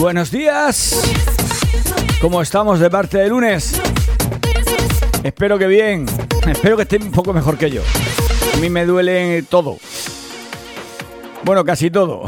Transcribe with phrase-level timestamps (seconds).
[0.00, 0.98] Buenos días.
[2.22, 3.78] ¿Cómo estamos de parte de lunes?
[5.22, 6.06] Espero que bien.
[6.50, 7.82] Espero que estén un poco mejor que yo.
[8.54, 9.76] A mí me duele todo.
[11.44, 12.22] Bueno, casi todo.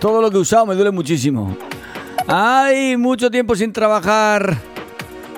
[0.00, 1.56] Todo lo que he usado me duele muchísimo.
[2.26, 4.56] Ay, mucho tiempo sin trabajar.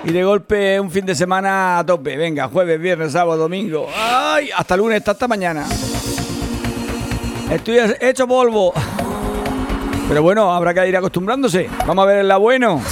[0.05, 2.17] Y de golpe un fin de semana a tope.
[2.17, 3.87] Venga, jueves, viernes, sábado, domingo.
[3.95, 5.67] Ay, hasta lunes, hasta mañana.
[7.51, 8.73] Estoy hecho polvo.
[10.13, 11.71] Pero bueno, habrá que ir acostumbrándose.
[11.87, 12.39] Vamos a ver el la.
[12.39, 12.83] Me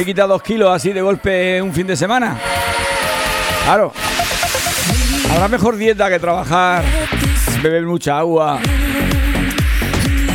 [0.00, 2.38] he quitado dos kilos así de golpe un fin de semana.
[3.64, 3.92] Claro.
[5.32, 6.84] Habrá mejor dieta que trabajar,
[7.60, 8.60] beber mucha agua,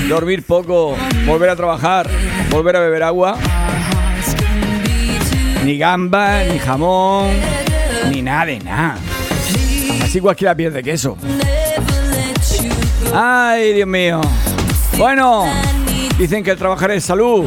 [0.10, 2.10] dormir poco, volver a trabajar,
[2.50, 3.38] volver a beber agua.
[5.64, 7.30] Ni gamba, ni jamón,
[8.12, 8.98] ni nada de nada.
[10.04, 11.18] Así cualquiera pierde queso.
[13.12, 14.22] Ay, Dios mío.
[14.98, 15.46] Bueno,
[16.18, 17.46] dicen que el trabajar es salud.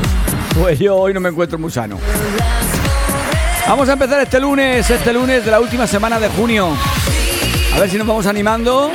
[0.60, 1.98] Pues yo hoy no me encuentro muy sano.
[3.68, 6.68] Vamos a empezar este lunes, este lunes de la última semana de junio.
[7.74, 8.90] A ver si nos vamos animando.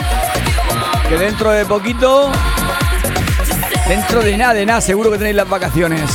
[1.09, 2.31] Que dentro de poquito,
[3.87, 6.09] dentro de nada, de nada, seguro que tenéis las vacaciones.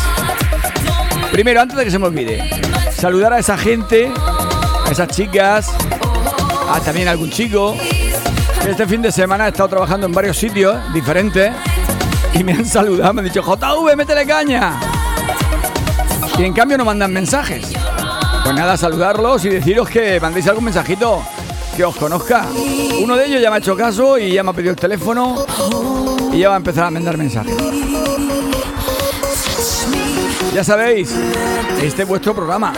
[1.31, 2.49] Primero, antes de que se me olvide,
[2.97, 4.11] saludar a esa gente,
[4.87, 5.71] a esas chicas,
[6.71, 7.77] a también algún chico.
[8.67, 11.53] Este fin de semana he estado trabajando en varios sitios diferentes
[12.35, 14.81] y me han saludado, me han dicho, JV, métele caña.
[16.37, 17.73] Y en cambio no mandan mensajes.
[18.43, 21.23] Pues nada, saludarlos y deciros que mandéis algún mensajito
[21.77, 22.47] que os conozca.
[23.01, 25.47] Uno de ellos ya me ha hecho caso y ya me ha pedido el teléfono
[26.33, 27.55] y ya va a empezar a mandar mensajes.
[30.53, 31.15] Ya sabéis,
[31.81, 32.73] este es vuestro programa.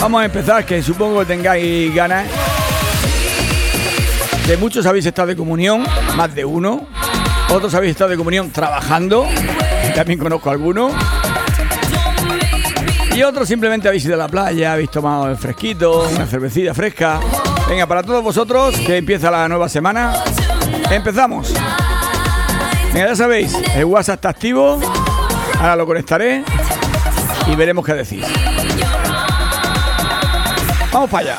[0.00, 2.26] vamos a empezar, que supongo que tengáis ganas.
[4.46, 6.86] De muchos habéis estado de comunión, más de uno.
[7.48, 9.26] Otros habéis estado de comunión trabajando.
[9.94, 10.92] También conozco algunos.
[13.14, 17.20] Y otros simplemente habéis ido a la playa, habéis tomado el fresquito, una cervecilla fresca.
[17.68, 20.12] Venga, para todos vosotros, que empieza la nueva semana.
[20.90, 21.54] Empezamos.
[22.92, 24.78] Venga, ya sabéis, el WhatsApp está activo.
[25.58, 26.44] Ahora lo conectaré
[27.46, 28.26] y veremos qué decís.
[30.92, 31.38] Vamos para allá.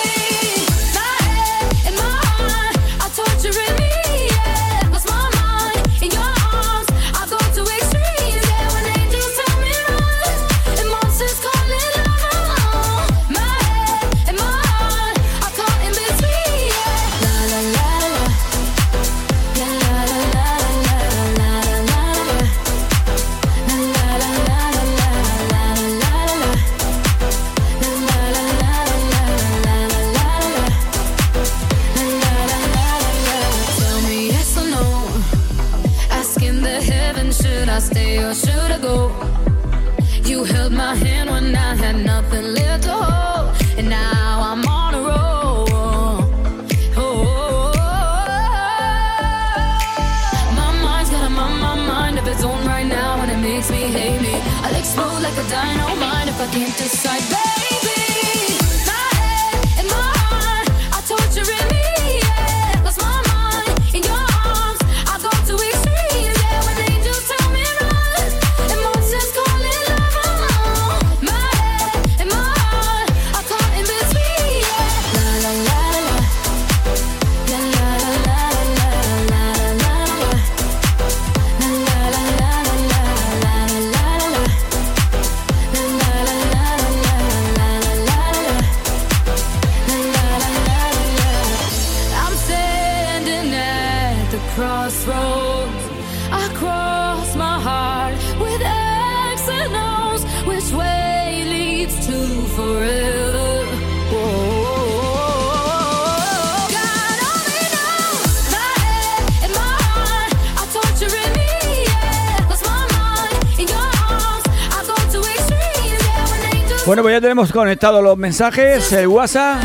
[117.01, 119.59] Bueno, pues ya tenemos conectados los mensajes, el WhatsApp.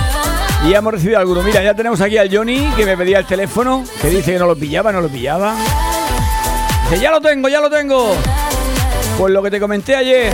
[0.64, 1.44] Y hemos recibido algunos.
[1.44, 4.46] Mira, ya tenemos aquí al Johnny que me pedía el teléfono, que dice que no
[4.46, 5.54] lo pillaba, no lo pillaba.
[6.84, 8.14] Dice, ya lo tengo, ya lo tengo.
[9.18, 10.32] Pues lo que te comenté ayer.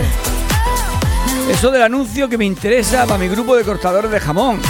[1.51, 4.61] Eso del anuncio que me interesa para mi grupo de cortadores de jamón.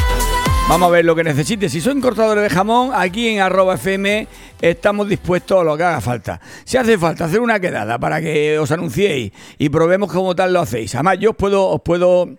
[0.69, 1.71] Vamos a ver lo que necesites.
[1.71, 4.27] Si son cortadores de jamón, aquí en arroba FM
[4.62, 6.39] estamos dispuestos a lo que haga falta.
[6.63, 10.62] Si hace falta hacer una quedada para que os anunciéis y probemos cómo tal lo
[10.62, 10.95] hacéis.
[10.95, 12.30] Además, yo os puedo, os puedo,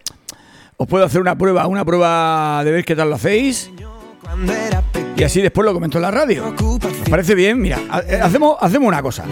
[0.76, 3.70] os puedo hacer una prueba, una prueba de ver qué tal lo hacéis.
[5.16, 6.52] Y así después lo comento en la radio.
[7.02, 7.60] ¿Os parece bien?
[7.60, 7.78] Mira,
[8.08, 9.24] eh, hacemos, hacemos una cosa.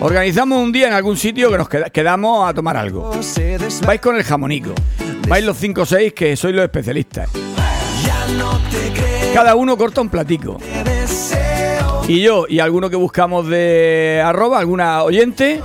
[0.00, 3.10] Organizamos un día en algún sitio que nos queda- quedamos a tomar algo.
[3.84, 4.72] Vais con el jamonico.
[5.28, 7.28] Vais los 5 o 6 que sois los especialistas.
[9.34, 10.58] Cada uno corta un platico.
[12.08, 15.60] Y yo y alguno que buscamos de arroba, alguna oyente,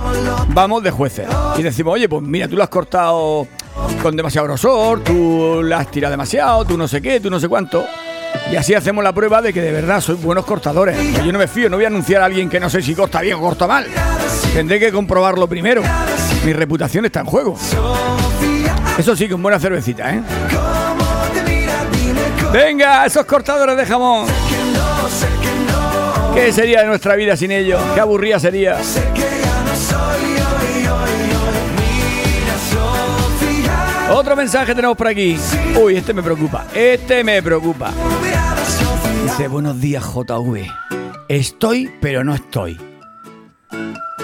[0.48, 1.26] vamos de jueces.
[1.56, 3.46] Y decimos, oye, pues mira, tú lo has cortado
[4.02, 7.48] con demasiado grosor, tú lo has tirado demasiado, tú no sé qué, tú no sé
[7.48, 7.86] cuánto.
[8.52, 10.96] Y así hacemos la prueba de que de verdad sois buenos cortadores.
[10.98, 12.94] Que yo no me fío, no voy a anunciar a alguien que no sé si
[12.94, 13.86] corta bien o corta mal.
[14.52, 15.82] Tendré que comprobarlo primero.
[16.44, 17.56] Mi reputación está en juego.
[18.98, 20.22] Eso sí, con buena cervecita, ¿eh?
[22.54, 24.28] Venga, esos cortadores de jamón.
[26.32, 27.82] ¿Qué sería de nuestra vida sin ellos?
[27.94, 28.78] Qué aburrida sería.
[34.12, 35.36] Otro mensaje tenemos por aquí.
[35.82, 36.68] Uy, este me preocupa.
[36.72, 37.90] Este me preocupa.
[39.24, 40.64] Dice, buenos días JV.
[41.26, 42.78] Estoy, pero no estoy.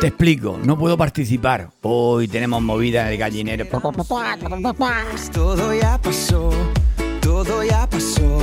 [0.01, 1.71] Te explico, no puedo participar.
[1.83, 3.67] Hoy tenemos movida en el gallinero.
[5.33, 6.51] Todo ya pasó,
[7.45, 8.39] todo ya pasó.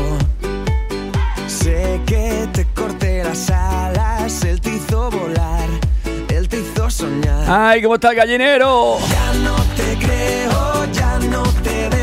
[1.48, 5.70] Sé que te corté las alas, él te hizo volar,
[6.30, 7.46] él te hizo soñar.
[7.48, 8.98] ¡Ay, cómo está el gallinero!
[9.10, 11.97] Ya no te creo, ya no te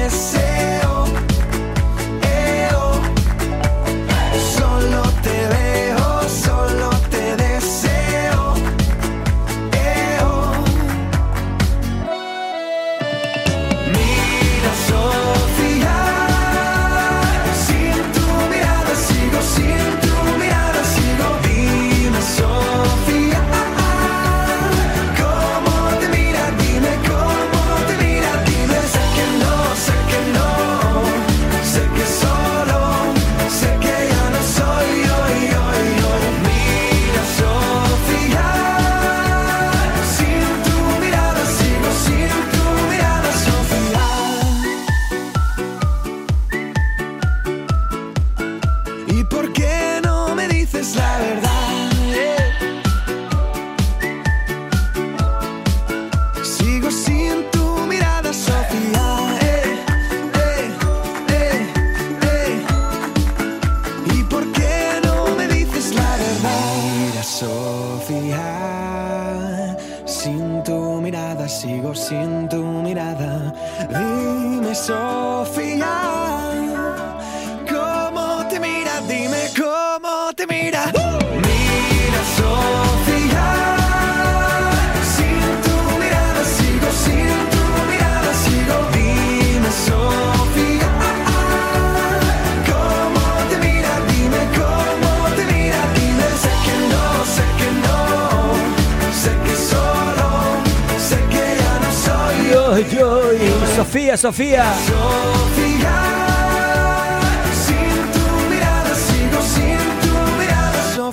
[104.17, 104.75] Sofía.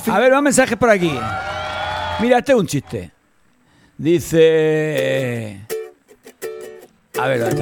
[0.08, 1.12] A ver, más mensajes por aquí.
[2.20, 3.12] Mira, este es un chiste.
[3.98, 5.62] Dice...
[7.20, 7.55] A ver.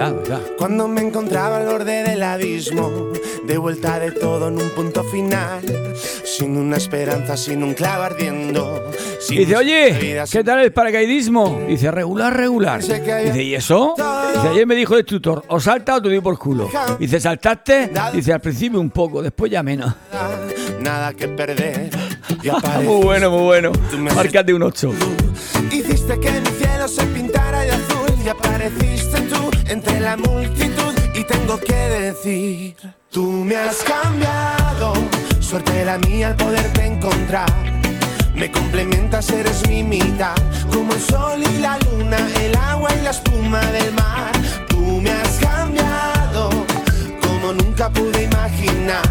[0.57, 3.11] Cuando me encontraba al borde del abismo,
[3.45, 5.63] de vuelta de todo en un punto final,
[6.39, 8.81] sin una esperanza, sin un clavo ardiendo.
[9.19, 11.63] sin Dice, oye, ¿qué tal el paracaidismo?
[11.67, 12.81] Dice, regular, regular.
[12.81, 13.93] Dice, ¿y eso?
[14.33, 16.69] Dice, ayer me dijo el instructor, o salta o te doy por culo.
[16.97, 17.91] Dice, ¿saltaste?
[18.13, 19.93] Dice, al principio un poco, después ya menos.
[20.79, 21.89] Nada que perder.
[22.83, 23.71] Muy bueno, muy bueno.
[24.15, 24.93] Márcate un 8.
[25.71, 31.23] Hiciste que mi cielo se pintara de azul y apareciste tú entre la multitud y
[31.25, 32.75] tengo que decir,
[33.11, 34.93] tú me has cambiado,
[35.49, 37.51] suerte la mía al poderte encontrar.
[38.35, 40.35] Me complementas, eres mi mitad,
[40.71, 44.31] como el sol y la luna, el agua y la espuma del mar.
[44.67, 46.51] Tú me has cambiado,
[47.23, 49.01] como nunca pude imaginar.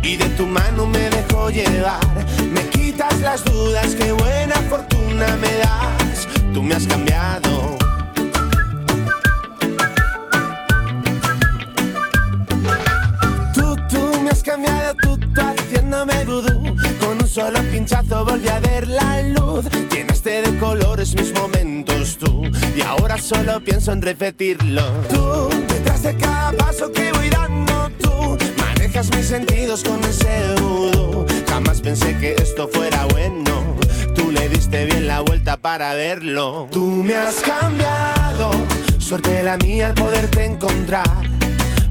[0.00, 2.06] Y de tu mano me dejo llevar,
[2.52, 6.28] me quitas las dudas, qué buena fortuna me das.
[6.54, 7.76] Tú me has cambiado.
[13.54, 15.07] Tú, tú me has cambiado,
[15.68, 16.76] haciéndome vudú.
[17.00, 19.66] Con un solo pinchazo volví a ver la luz.
[19.92, 22.42] Llenaste de colores mis momentos, tú.
[22.76, 24.82] Y ahora solo pienso en repetirlo.
[25.08, 28.38] Tú, detrás de cada paso que voy dando, tú.
[28.58, 31.26] Manejas mis sentidos con ese vudú.
[31.48, 33.76] Jamás pensé que esto fuera bueno.
[34.14, 36.68] Tú le diste bien la vuelta para verlo.
[36.70, 38.50] Tú me has cambiado.
[38.98, 41.28] Suerte la mía al poderte encontrar.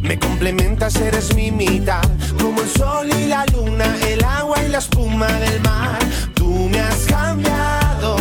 [0.02, 2.02] Me complementas, eres mi mitad,
[2.42, 6.00] como el sol y la luna, el agua y la espuma del mar.
[6.34, 8.16] Tú me has cambiado,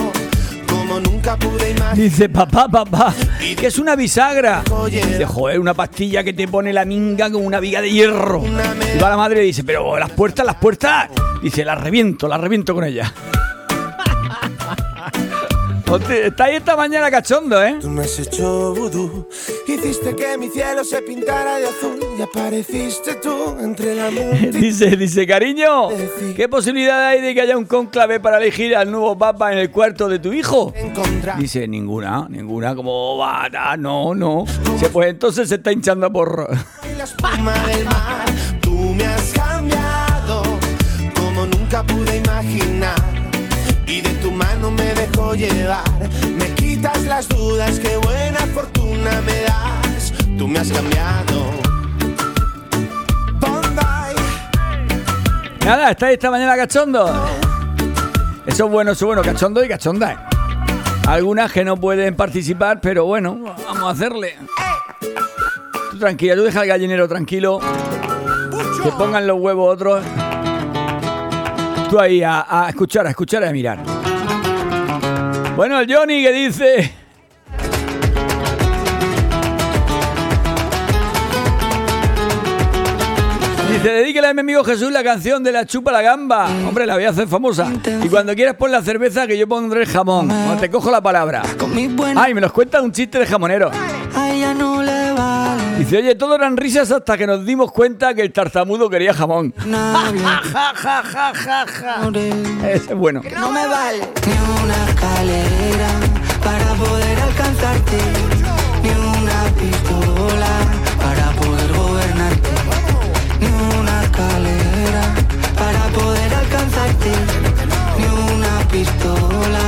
[0.69, 1.97] como nunca pude imaginar.
[1.97, 3.15] Dice, papá, papá,
[3.57, 4.63] que es una bisagra.
[4.91, 8.43] Dice, joder, una pastilla que te pone la minga con una viga de hierro.
[8.45, 11.11] Y va la madre y dice, pero las puertas, las puertas.
[11.43, 13.13] Dice, las reviento, las reviento con ella.
[15.87, 17.77] Está ahí esta mañana cachondo, ¿eh?
[17.81, 19.29] Tú me has hecho vudú,
[19.69, 24.59] hiciste que mi cielo se pintara de azul y apareciste tú entre la multitud.
[24.59, 25.89] Dice, dice, cariño,
[26.35, 29.71] ¿qué posibilidad hay de que haya un conclave para elegir al nuevo papa en el
[29.71, 30.73] cuarto de tu hijo?
[30.75, 34.45] Encontrar Dice, ninguna, ninguna, como va, ah, no, no.
[34.73, 36.51] Dice, pues entonces se está hinchando por...
[36.99, 38.27] la espuma del mar.
[38.61, 40.43] Tú me has cambiado
[41.15, 43.16] como nunca pude imaginar.
[44.23, 45.85] Tu mano me dejo llevar.
[46.37, 50.13] Me quitas las dudas, qué buena fortuna me das.
[50.39, 51.47] Tú me has cambiado.
[55.65, 57.13] Nada, está ahí esta mañana cachondo.
[58.47, 60.13] Eso es bueno, eso es bueno, cachondo y cachonda.
[60.13, 60.17] ¿eh?
[61.09, 64.37] Algunas que no pueden participar, pero bueno, vamos a hacerle.
[65.91, 67.59] Tú tranquila, tú deja al gallinero tranquilo.
[68.81, 70.05] Que pongan los huevos otros.
[71.91, 73.96] Tú ahí a, a escuchar, a escuchar y a mirar.
[75.57, 76.93] Bueno, el Johnny que dice.
[83.73, 86.47] Dice, dedíquele a mi amigo Jesús la canción de la chupa la gamba.
[86.69, 87.73] Hombre, la voy a hacer famosa.
[88.03, 90.29] Y cuando quieras pon la cerveza que yo pondré el jamón.
[90.29, 91.43] Cuando te cojo la palabra.
[92.15, 93.71] Ay, me nos cuenta un chiste de jamonero.
[94.15, 94.76] a ella no
[95.87, 99.55] Dice, oye, todo eran risas hasta que nos dimos cuenta que el tartamudo quería jamón.
[99.67, 100.19] nadie.
[100.21, 101.99] Ja, ja, ja, ja, ja.
[102.03, 102.29] More.
[102.73, 103.23] Ese es bueno.
[103.39, 105.89] No me vale ni una escalera
[106.43, 107.99] para poder alcanzarte,
[108.83, 110.49] ni una pistola
[110.99, 112.51] para poder gobernarte,
[113.39, 113.47] ni
[113.79, 115.15] una escalera
[115.57, 117.13] para poder alcanzarte,
[117.97, 119.63] ni una pistola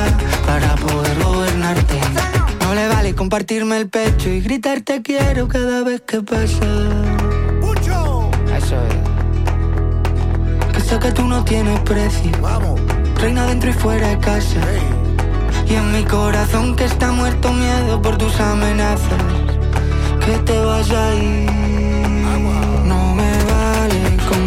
[0.45, 2.08] para poder gobernarte.
[3.19, 6.65] Compartirme el pecho y gritar te quiero cada vez que pasa.
[8.57, 8.95] Eso es.
[10.73, 12.31] Que sé que tú no tienes precio.
[13.21, 14.61] Reina dentro y fuera de casa.
[15.69, 19.21] Y en mi corazón que está muerto miedo por tus amenazas.
[20.25, 21.51] Que te vas a ir.
[22.85, 24.47] No me vale con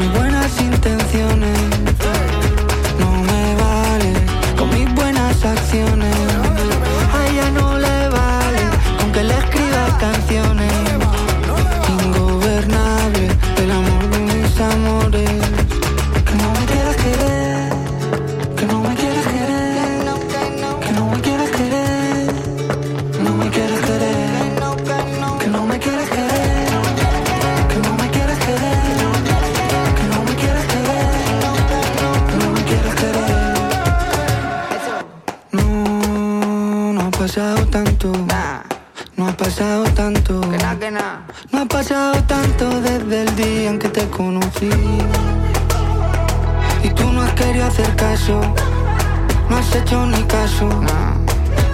[49.91, 50.69] hecho ni caso.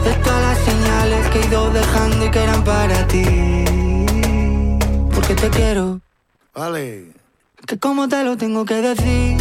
[0.04, 3.24] De todas las señales que he ido dejando y que eran para ti.
[5.14, 6.00] Porque te quiero,
[6.56, 7.12] Vale.
[7.66, 9.38] que como te lo tengo que decir.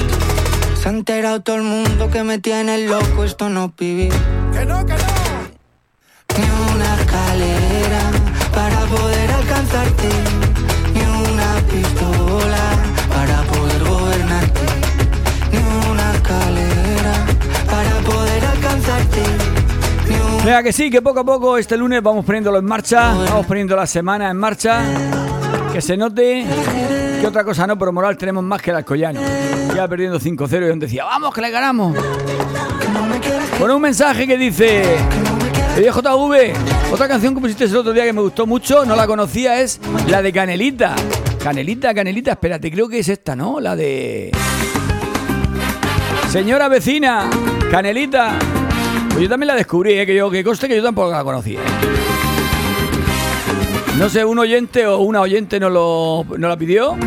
[0.80, 4.12] Se ha enterado todo el mundo que me tiene loco, esto no vivir.
[4.52, 4.95] Que no, que
[20.62, 23.86] que sí, que poco a poco este lunes vamos poniéndolo en marcha, vamos poniendo la
[23.86, 24.82] semana en marcha.
[25.72, 26.46] Que se note
[27.20, 29.20] que otra cosa no, pero moral tenemos más que el Alcoyano.
[29.74, 31.96] Ya perdiendo 5-0 y donde decía, vamos, que le ganamos.
[33.58, 34.96] Con un mensaje que dice...
[35.76, 39.06] Oye, JV, otra canción que pusiste el otro día que me gustó mucho, no la
[39.06, 40.94] conocía, es la de Canelita.
[41.42, 43.60] Canelita, Canelita, espérate, creo que es esta, ¿no?
[43.60, 44.30] La de...
[46.30, 47.28] Señora vecina,
[47.70, 48.38] Canelita.
[49.16, 50.04] Pues yo también la descubrí, ¿eh?
[50.04, 51.58] que yo que coste que yo tampoco la conocía.
[51.58, 51.64] ¿eh?
[53.96, 56.98] No sé, un oyente o una oyente nos, lo, nos la pidió.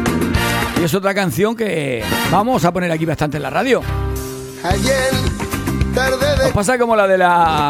[0.82, 3.84] Y es otra canción que vamos a poner aquí bastante en la radio.
[4.64, 5.12] Ayer,
[5.94, 7.70] tarde Nos pasa como la de la.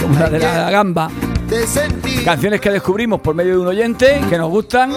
[0.00, 1.10] Como la de la gamba.
[1.48, 2.24] de.
[2.24, 4.90] Canciones que descubrimos por medio de un oyente que nos gustan.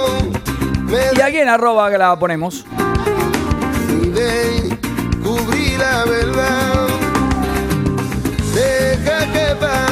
[1.17, 2.65] Y aquí en arroba que la ponemos.
[4.13, 6.80] descubrí la verdad.
[9.53, 9.90] Deja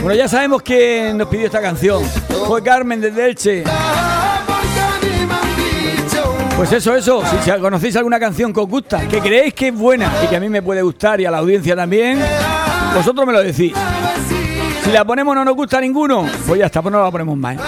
[0.00, 2.02] Bueno, ya sabemos quién nos pidió esta canción.
[2.46, 3.62] Fue Carmen de Elche.
[4.46, 7.22] porque a mí me han dicho Pues eso, eso.
[7.44, 10.40] Si conocéis alguna canción que os gusta, que creéis que es buena y que a
[10.40, 12.18] mí me puede gustar y a la audiencia también,
[12.94, 13.74] vosotros me lo decís.
[14.84, 17.58] Si la ponemos no nos gusta ninguno, pues ya está, pues no la ponemos más.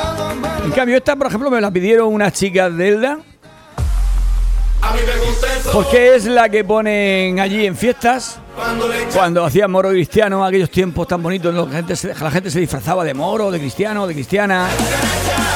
[0.65, 3.19] En cambio, esta, por ejemplo, me la pidieron unas chicas de Elda.
[5.73, 8.39] Porque es la que ponen allí en fiestas.
[9.13, 11.71] Cuando hacían moro cristiano, aquellos tiempos tan bonitos, en
[12.25, 14.69] la gente, se, disfrazaba de moro, de cristiano, de cristiana.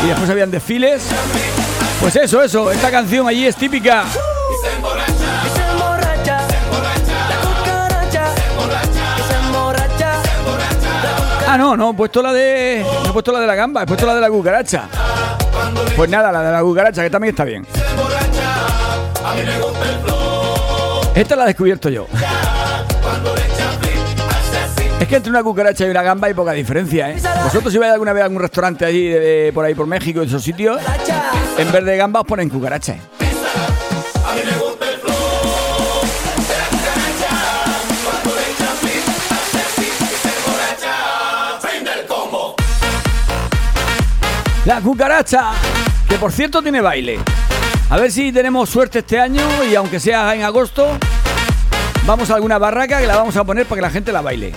[0.05, 1.05] Y después habían desfiles.
[2.01, 4.05] Pues eso, eso, esta canción allí es típica.
[11.47, 12.85] Ah, no, no, he puesto la de.
[13.05, 14.89] No he puesto la de la gamba, he puesto la de la cucaracha.
[15.97, 17.65] Pues nada, la de la cucaracha, que también está bien.
[21.15, 22.09] Esta la he descubierto yo.
[25.05, 27.17] Es que entre una cucaracha y una gamba hay poca diferencia, ¿eh?
[27.45, 29.13] Vosotros si vais alguna vez a algún restaurante allí
[29.53, 30.81] por ahí por México, en esos sitios,
[31.59, 32.95] en vez de gamba os ponen cucaracha.
[32.95, 33.01] ¿eh?
[44.65, 45.51] La cucaracha,
[46.09, 47.19] que por cierto tiene baile.
[47.91, 50.97] A ver si tenemos suerte este año y aunque sea en agosto,
[52.07, 54.55] vamos a alguna barraca que la vamos a poner para que la gente la baile.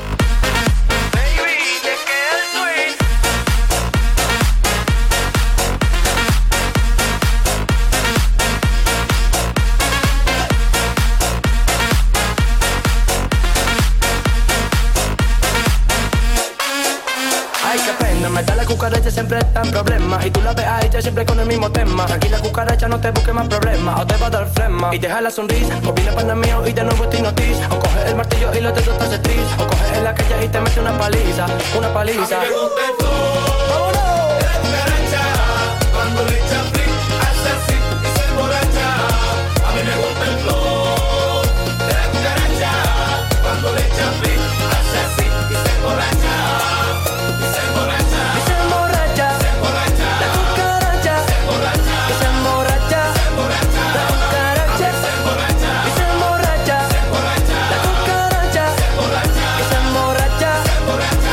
[18.30, 20.26] Me da la cucaracha siempre está en problemas.
[20.26, 22.06] Y tú la ves a ella siempre con el mismo tema.
[22.06, 24.02] Tranquila, cucaracha, no te busques más problemas.
[24.02, 25.80] O te va a dar flema y deja la sonrisa.
[25.86, 27.68] O viene para mío y de nuevo te noticia.
[27.72, 29.18] O coge el martillo y los dedos te hace.
[29.58, 31.46] O coge el aquella y te mete una paliza.
[31.78, 32.40] Una paliza.
[32.40, 33.07] Cuando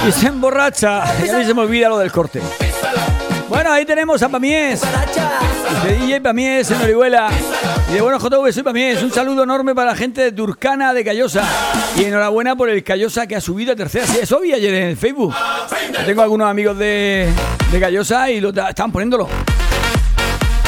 [0.07, 1.05] Y se emborracha.
[1.25, 2.41] Y a mí se me olvida lo del corte.
[3.49, 4.83] Bueno, ahí tenemos a Pamies.
[5.83, 7.31] De DJ Pamies en Orihuela.
[7.89, 9.03] Y de bueno JV, soy Pamies.
[9.03, 11.43] Un saludo enorme para la gente de Turcana de Callosa.
[11.97, 14.07] Y enhorabuena por el Callosa que ha subido a tercera.
[14.07, 15.35] Sí, eso vi ayer en el Facebook.
[15.93, 17.31] Yo tengo algunos amigos de,
[17.73, 19.27] de Callosa y lo estaban poniéndolo.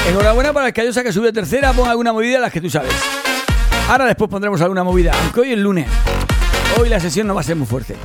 [0.09, 1.75] Enhorabuena para el Callosa que subió a tercera.
[1.75, 2.93] Pon alguna movida las que tú sabes.
[3.89, 5.13] Ahora después pondremos alguna movida.
[5.25, 5.89] Aunque hoy es lunes.
[6.81, 7.97] Hoy la sesión no va a ser muy fuerte.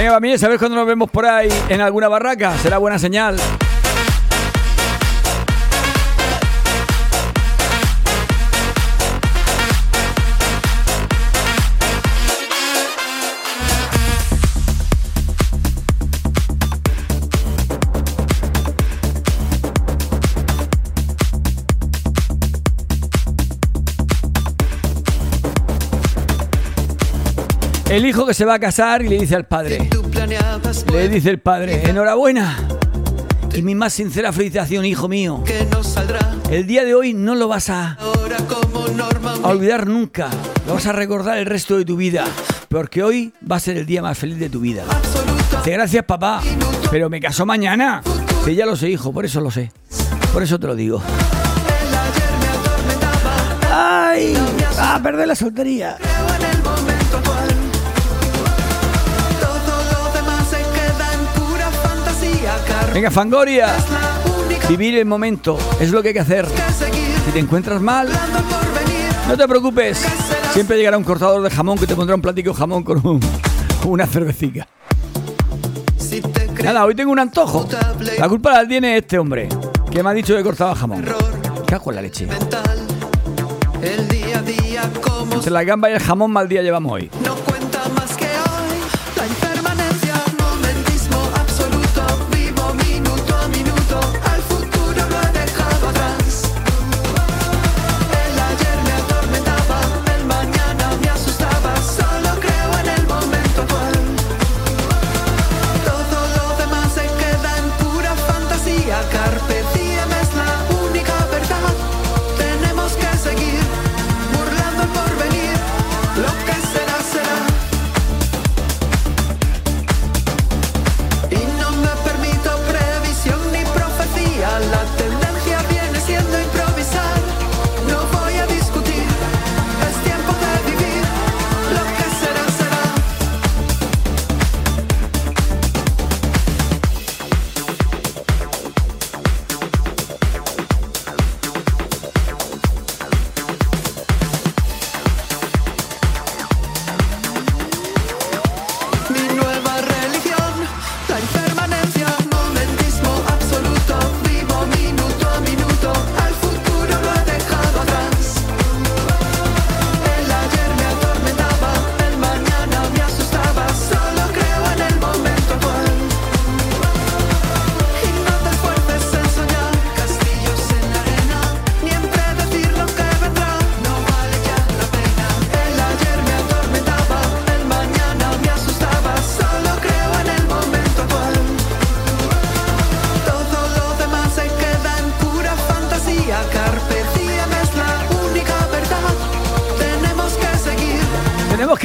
[0.00, 2.56] Venga, Pamies, a ver cuando nos vemos por ahí en alguna barraca.
[2.56, 3.36] Será buena señal.
[27.90, 29.90] El hijo que se va a casar y le dice al padre.
[30.92, 32.56] Le dice el padre, enhorabuena.
[33.52, 35.42] Y mi más sincera felicitación, hijo mío.
[35.44, 36.20] que no saldrá
[36.52, 37.98] El día de hoy no lo vas a,
[39.42, 40.28] a olvidar nunca.
[40.68, 42.26] Lo vas a recordar el resto de tu vida.
[42.68, 44.84] Porque hoy va a ser el día más feliz de tu vida.
[45.58, 46.42] Dice, gracias papá.
[46.92, 48.02] Pero me caso mañana.
[48.44, 49.72] Sí, ya lo sé, hijo, por eso lo sé.
[50.32, 51.02] Por eso te lo digo.
[53.72, 54.34] ¡Ay!
[54.78, 55.98] ¡Va a perder la soltería!
[62.92, 63.68] Venga, Fangoria.
[64.68, 66.46] Vivir el momento es lo que hay que hacer.
[67.24, 68.08] Si te encuentras mal,
[69.28, 70.04] no te preocupes.
[70.52, 73.20] Siempre llegará un cortador de jamón que te pondrá un platico de jamón con, un-
[73.82, 74.66] con una cervecita.
[76.64, 77.66] Nada, hoy tengo un antojo.
[78.18, 79.48] La culpa la tiene este hombre,
[79.90, 81.04] que me ha dicho que cortaba jamón.
[81.66, 82.28] Cago en la leche.
[85.32, 87.10] Entre la gamba y el jamón mal día llevamos hoy.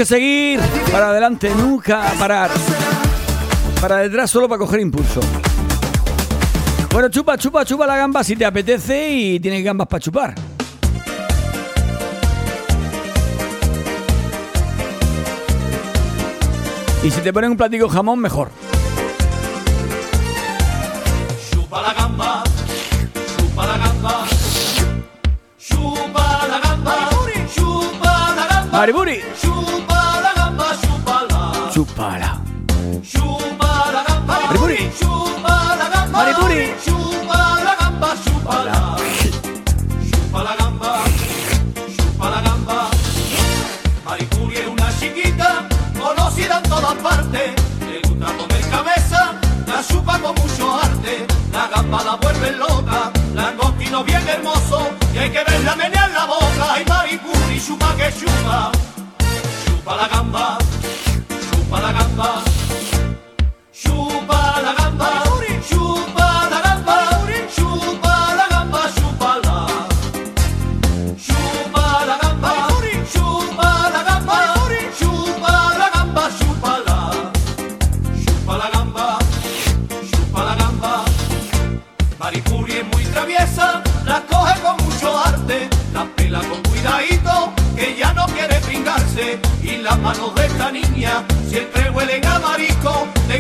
[0.06, 0.60] Que seguir
[0.92, 2.52] para adelante, nunca parar.
[3.82, 5.20] Para detrás solo para coger impulso.
[6.92, 10.36] Bueno, chupa, chupa, chupa la gamba si te apetece y tienes gambas para chupar.
[17.04, 18.50] Y si te ponen un platico jamón, mejor.
[21.52, 22.44] Chupa la gamba,
[23.38, 24.26] chupa la gamba,
[25.60, 27.10] chupa la gamba,
[27.54, 29.22] chupa la gamba, Mariburi.
[29.42, 29.95] chupa
[51.96, 56.74] la gamba la vuelve loca, langostino bien hermoso, y hay que verla menear la boca,
[56.74, 58.72] ay Maripuri, chupa que chupa,
[59.66, 60.58] chupa la gamba,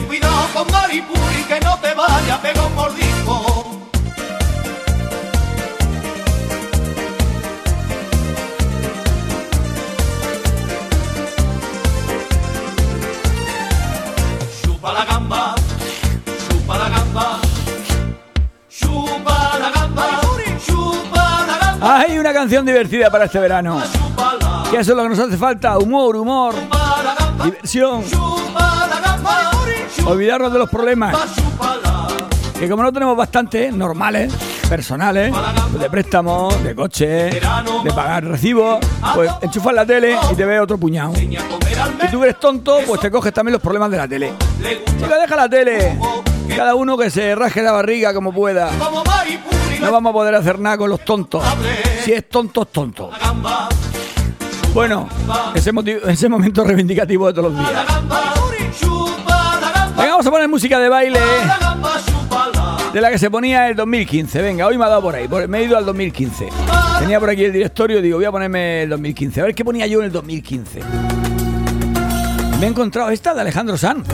[0.05, 3.81] Ten cuidado con Maripuri, que no te vaya a pegar un mordisco.
[14.61, 15.55] Chupa la gamba,
[16.49, 17.39] chupa la gamba,
[18.69, 20.05] chupa la gamba,
[20.67, 23.81] chupa la gamba, Hay una canción divertida para este verano.
[24.69, 25.77] Que eso es lo que nos hace falta.
[25.79, 28.03] Humor, humor, chupa la gamba, diversión.
[30.05, 31.15] Olvidarnos de los problemas.
[32.59, 34.33] Que como no tenemos bastante, normales,
[34.69, 35.33] personales,
[35.77, 37.05] de préstamos, de coche,
[37.83, 38.79] de pagar recibos,
[39.13, 41.13] pues enchufas la tele y te ves otro puñado.
[41.15, 44.33] Si tú eres tonto, pues te coges también los problemas de la tele.
[44.99, 45.99] Chica, deja la tele.
[46.55, 48.69] Cada uno que se rasque la barriga como pueda.
[49.81, 51.43] No vamos a poder hacer nada con los tontos.
[52.03, 53.09] Si es tonto, es tonto.
[54.73, 55.09] Bueno,
[55.53, 57.85] ese, moti- ese momento reivindicativo de todos los días.
[59.97, 61.19] Venga, vamos a poner música de baile
[62.95, 64.41] de la que se ponía el 2015.
[64.41, 65.27] Venga, hoy me ha dado por ahí.
[65.49, 66.47] me he ido al 2015.
[66.99, 69.41] Tenía por aquí el directorio, digo, voy a ponerme el 2015.
[69.41, 70.79] A ver qué ponía yo en el 2015.
[72.57, 74.07] Me he encontrado esta de Alejandro Sanz.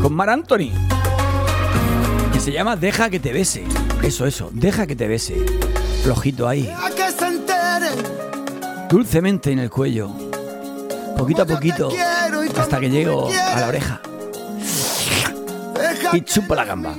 [0.00, 0.70] Con Mar Anthony.
[2.32, 3.64] Que se llama Deja que te bese.
[4.02, 4.48] Eso, eso.
[4.52, 5.44] Deja que te bese.
[6.04, 6.72] Flojito ahí.
[8.88, 10.10] Dulcemente en el cuello.
[11.18, 11.90] Poquito a poquito.
[12.58, 14.00] Hasta que llego a la oreja.
[16.12, 16.94] Y chupa la gamba.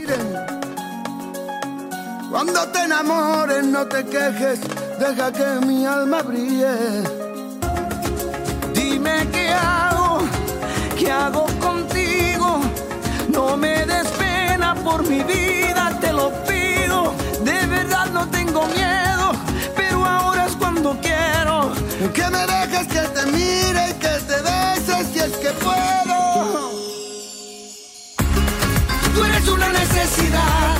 [2.30, 4.60] Cuando te enamores no te quejes,
[5.00, 7.04] deja que mi alma brille.
[8.74, 10.20] Dime qué hago,
[10.98, 12.60] qué hago contigo.
[13.30, 17.14] No me des pena por mi vida, te lo pido.
[17.44, 19.32] De verdad no tengo miedo,
[20.86, 21.72] cuando quiero.
[22.14, 26.72] Que me dejes que te mire y que te beses si es que puedo.
[29.14, 30.78] Tú eres una necesidad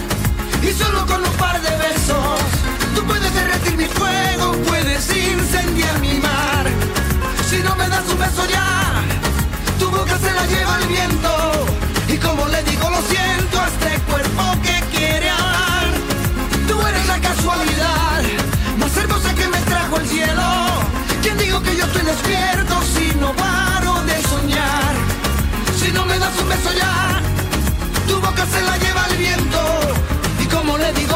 [0.62, 2.40] y solo con un par de besos
[2.96, 6.66] tú puedes derretir mi fuego, puedes incendiar mi mar.
[7.50, 9.02] Si no me das un beso ya,
[9.80, 11.32] tu boca se la lleva el viento
[12.10, 15.86] y como le digo lo siento a este cuerpo que quiere amar.
[16.68, 18.05] Tú eres la casualidad
[22.16, 24.94] despierto si no paro de soñar?
[25.80, 27.22] Si no me das un beso ya,
[28.08, 29.60] tu boca se la lleva el viento.
[30.40, 31.16] Y como le digo,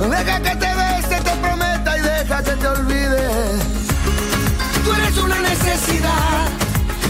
[0.00, 3.28] Deja que te bese, te prometa y deja que te olvide.
[4.84, 6.48] Tú eres una necesidad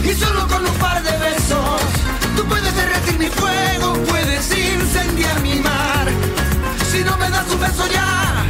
[0.03, 1.81] y solo con un par de besos
[2.35, 6.07] tú puedes derretir mi fuego, puedes incendiar mi mar.
[6.91, 8.45] Si no me das un beso ya,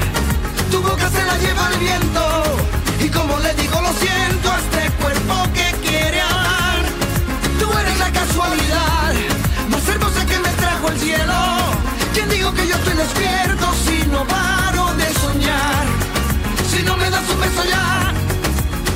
[0.69, 2.43] tu boca se la lleva el viento
[2.99, 6.79] y como le digo lo siento a este cuerpo que quiere amar.
[7.59, 9.13] Tú eres la casualidad
[9.69, 11.35] más hermosa que me trajo el cielo.
[12.13, 13.44] ¿Quién digo que yo estoy despierto
[14.97, 15.85] de soñar.
[16.69, 18.13] Si no me das un beso ya,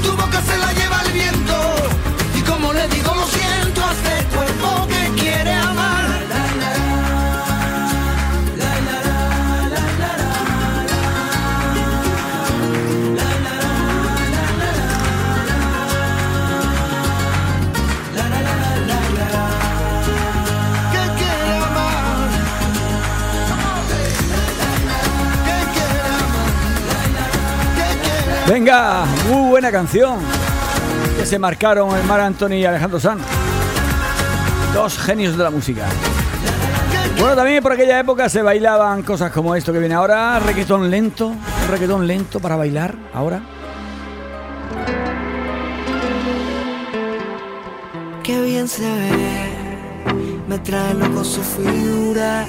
[0.04, 1.56] tu boca se la lleva el viento.
[2.36, 5.79] Y como le digo, lo siento a este cuerpo que quiere amar.
[28.50, 30.18] Venga, muy buena canción.
[31.16, 33.22] Que se marcaron el Mar Anthony y Alejandro Sanz.
[34.74, 35.86] Dos genios de la música.
[37.20, 40.40] Bueno, también por aquella época se bailaban cosas como esto que viene ahora.
[40.40, 41.28] Reggaetón lento.
[41.28, 41.38] Un
[41.70, 43.40] reggaetón lento para bailar ahora.
[48.24, 49.52] Qué bien se ve,
[50.48, 52.48] me trae loco su figura.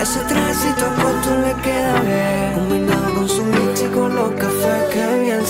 [0.00, 3.42] Ese trajecito corto le queda bien, combinado con su
[4.16, 5.40] con los cafés, qué bien.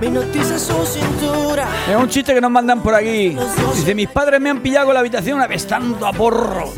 [0.00, 1.66] Me noticia su cintura.
[1.88, 3.36] Es un chiste que nos mandan por aquí.
[3.74, 6.72] Dice, mis padres me han pillado con la habitación avestando a porro.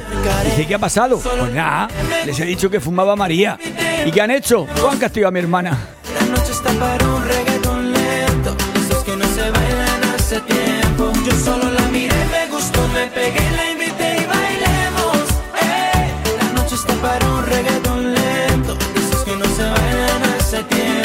[0.44, 1.18] Dice, ¿qué ha pasado?
[1.18, 1.88] Pues nada,
[2.24, 3.58] les he dicho que fumaba María.
[4.04, 4.66] ¿Y qué han hecho?
[4.66, 5.76] Pues han castigado a mi hermana.
[6.20, 11.12] La noche está para un reggaetón lento, esos que no se bailan hace tiempo.
[11.24, 13.75] Yo solo la miré, me gustó, me pegué, la
[20.58, 20.96] hace.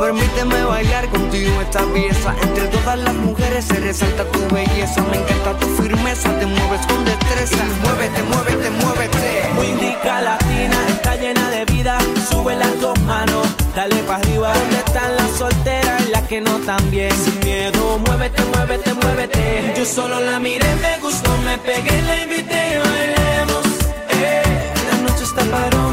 [0.00, 2.34] Permíteme bailar contigo esta pieza.
[2.42, 5.02] Entre todas las mujeres se resalta tu belleza.
[5.02, 7.64] Me encanta tu firmeza, te mueves con destreza.
[7.82, 9.50] Muévete, muévete, muévete.
[9.54, 11.98] Muy indica latina, está llena de vida.
[12.28, 14.52] Sube las dos manos, dale para arriba.
[14.52, 16.58] ¿Dónde están las solteras y las que no
[16.90, 17.12] bien?
[17.12, 19.74] Sin miedo, muévete, muévete, muévete.
[19.76, 23.64] Yo solo la miré, me gustó, me pegué, la invité y bailemos.
[24.10, 24.42] Eh,
[24.90, 25.83] la noche está para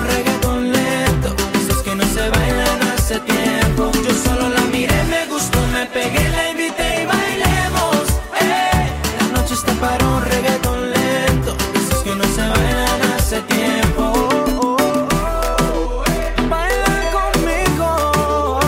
[3.12, 3.91] hace tiempo.
[4.08, 8.04] Yo solo la miré, me gustó, me pegué, la invité y bailemos.
[8.39, 8.88] Eh,
[9.19, 11.56] la noche está para un reggaetón lento.
[11.76, 14.78] Esos que no se bailan hace tiempo.
[16.50, 18.60] Baila conmigo.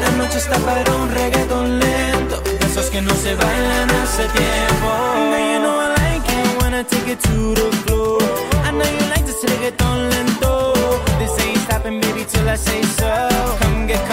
[0.00, 2.42] La noche está para un reggaetón lento.
[2.60, 4.88] Esos que no se bailan hace tiempo.
[5.30, 8.22] Now you know I like it when I take it to the floor.
[8.64, 10.72] I know you like this reggaeton lento.
[11.18, 13.35] This ain't stopping, baby, till I say so.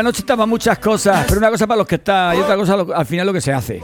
[0.00, 2.74] La noche está muchas cosas, pero una cosa para los que está y otra cosa
[2.94, 3.82] al final lo que se hace.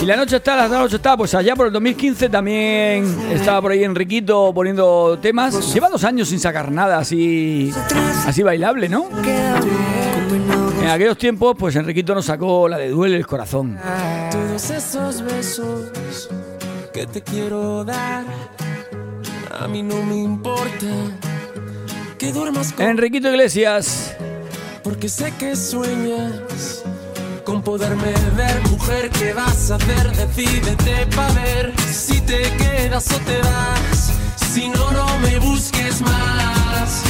[0.00, 3.72] Y la noche está, la noche está, pues allá por el 2015 también estaba por
[3.72, 5.74] ahí Enriquito poniendo temas.
[5.74, 7.72] Lleva dos años sin sacar nada así,
[8.28, 9.08] así bailable, ¿no?
[10.82, 13.76] En aquellos tiempos, pues Enriquito nos sacó la de Duele el Corazón.
[14.30, 16.28] Todos esos besos
[16.94, 18.24] que te quiero dar,
[19.58, 20.86] a mí no me importa
[22.18, 24.14] que duermas con Enriquito Iglesias.
[24.82, 26.82] porque sé que sueñas
[27.44, 30.16] con poderme ver, mujer, ¿qué vas a hacer?
[30.16, 34.12] Decídete pa' ver si te quedas o te vas.
[34.52, 37.02] Si no, no me busques más.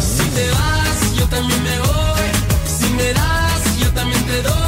[0.00, 2.28] Si te vas, yo también me voy.
[2.66, 4.67] Si me das, yo también te doy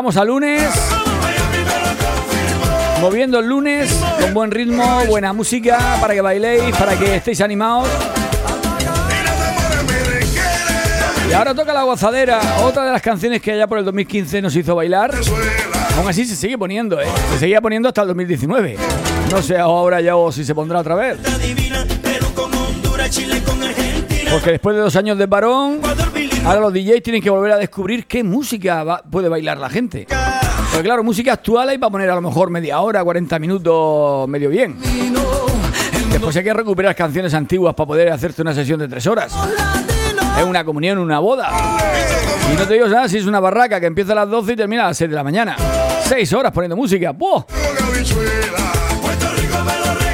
[0.00, 0.62] Estamos a lunes,
[3.02, 7.86] moviendo el lunes, con buen ritmo, buena música, para que bailéis, para que estéis animados.
[11.28, 14.56] Y ahora toca la gozadera, otra de las canciones que allá por el 2015 nos
[14.56, 15.14] hizo bailar.
[15.98, 17.06] Aún así se sigue poniendo, ¿eh?
[17.32, 18.78] Se seguía poniendo hasta el 2019.
[19.30, 21.18] No sé ahora ya o si se pondrá otra vez.
[24.30, 25.82] Porque después de dos años de varón,
[26.44, 30.06] ahora los DJs tienen que volver a descubrir qué música puede bailar la gente.
[30.70, 34.48] Porque claro, música actual hay para poner a lo mejor media hora, 40 minutos, medio
[34.48, 34.76] bien.
[36.10, 39.32] Después hay que recuperar canciones antiguas para poder hacerte una sesión de tres horas.
[40.38, 41.50] Es una comunión, una boda.
[42.52, 44.56] Y no te digo nada si es una barraca que empieza a las 12 y
[44.56, 45.56] termina a las 6 de la mañana.
[46.04, 47.12] Seis horas poniendo música.
[47.12, 47.44] ¡Buah!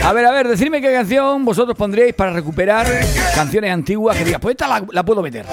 [0.04, 2.86] A ver, a ver, decidme qué canción vosotros pondríais para recuperar
[3.34, 5.46] canciones antiguas que digas, pues esta la puedo meter.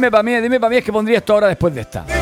[0.00, 2.19] Dime para mí, dime para mí es que pondría esto ahora después de esta.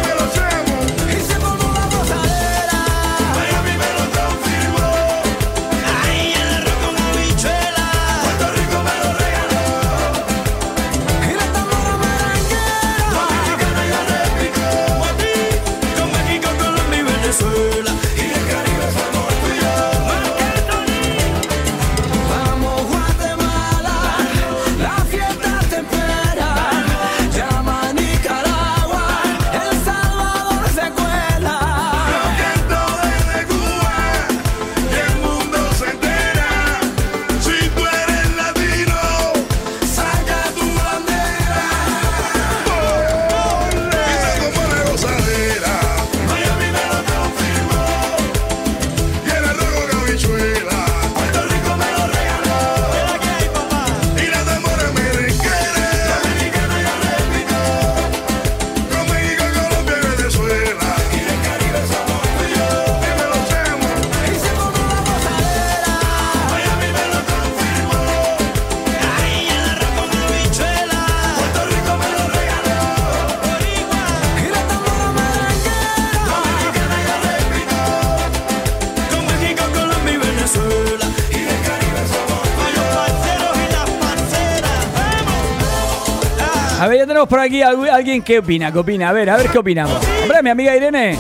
[87.28, 89.08] Tenemos por aquí algu- alguien que opina, que opina.
[89.10, 89.96] A ver, a ver qué opinamos.
[90.22, 91.18] Hombre, mi amiga Irene.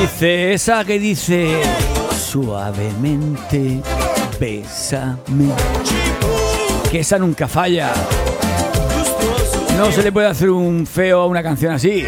[0.00, 1.62] Dice, esa que dice
[2.30, 3.80] suavemente,
[4.40, 5.52] bésame.
[6.90, 7.92] Que esa nunca falla.
[9.78, 12.04] No se le puede hacer un feo a una canción así.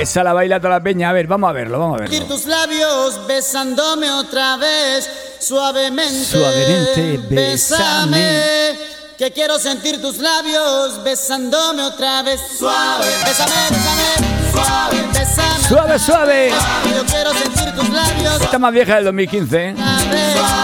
[0.00, 1.10] Esa la baila toda la peña.
[1.10, 2.26] A ver, vamos a verlo, vamos a verlo.
[2.26, 5.08] Tus labios besándome otra vez,
[5.40, 6.24] suavemente.
[6.24, 8.93] Suavemente, bésame.
[9.18, 13.06] Que quiero sentir tus labios besándome otra vez, suave.
[13.24, 15.68] Bésame, bésame, suave, bésame.
[15.68, 16.50] Suave, suave.
[16.92, 19.74] Yo quiero sentir tus labios Esta más vieja del 2015, ¿eh?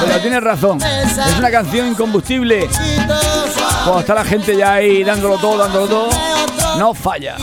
[0.05, 0.83] Pero tienes razón.
[0.83, 2.69] Es una canción incombustible.
[3.85, 6.09] Cuando está la gente ya ahí dándolo todo, dándolo todo,
[6.77, 7.37] no falla.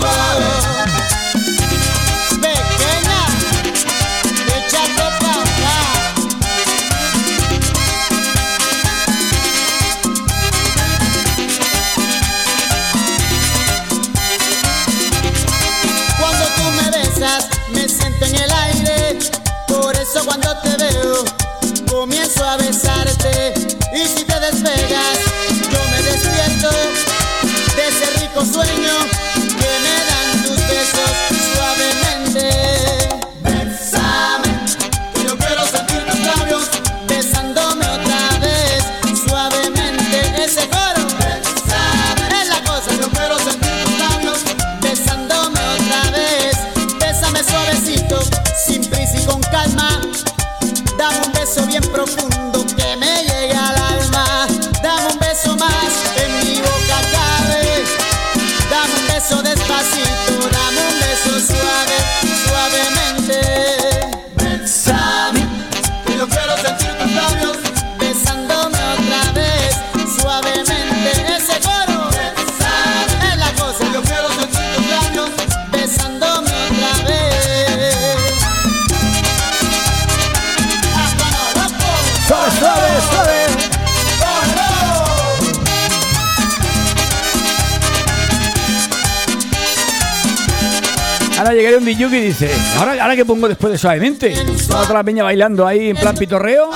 [91.87, 94.33] Ahora llegaré un DJ y dice, ahora, ahora que pongo después de suavemente,
[94.67, 96.69] Toda otra la peña bailando ahí en plan pitorreo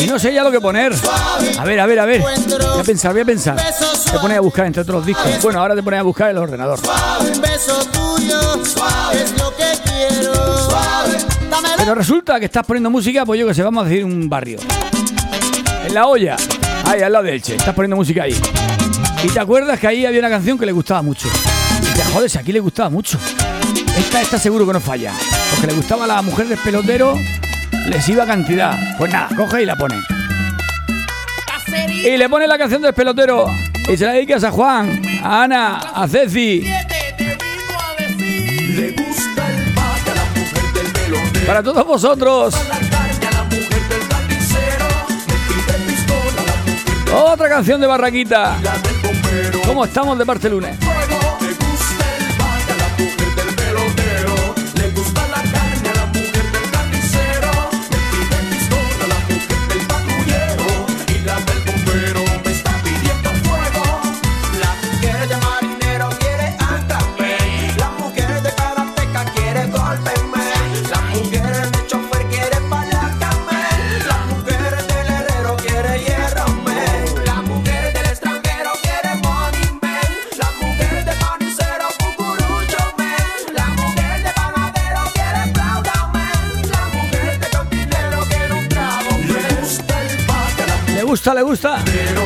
[0.00, 0.92] y no sé ya lo que poner.
[1.56, 2.20] A ver, a ver, a ver.
[2.20, 3.56] Voy a pensar, voy a pensar.
[3.56, 5.40] Te pones a buscar entre otros discos.
[5.40, 6.80] Bueno, ahora te pones a buscar el ordenador.
[11.76, 14.58] Pero resulta que estás poniendo música, pues yo que sé, vamos a decir un barrio.
[15.86, 16.36] En la olla,
[16.86, 18.36] ahí al lado de Elche, estás poniendo música ahí.
[19.22, 21.28] Y te acuerdas que ahí había una canción que le gustaba mucho.
[21.80, 23.16] Y te joder, si aquí le gustaba mucho.
[23.96, 25.12] Esta, esta seguro que no falla.
[25.50, 27.14] Porque le gustaba a la mujer del pelotero,
[27.88, 28.76] les iba cantidad.
[28.98, 29.96] Pues nada, coge y la pone.
[32.04, 33.46] Y le pone la canción del pelotero.
[33.88, 36.60] Y se la dedicas a Juan, a Ana, a Ceci.
[36.60, 36.76] Le
[38.92, 42.54] gusta el bate a la mujer del pelotero, Para todos vosotros.
[47.14, 48.56] Otra canción de Barraquita.
[49.64, 50.76] ¿Cómo estamos de parte lunes?
[91.24, 92.23] Gusta, le gusta?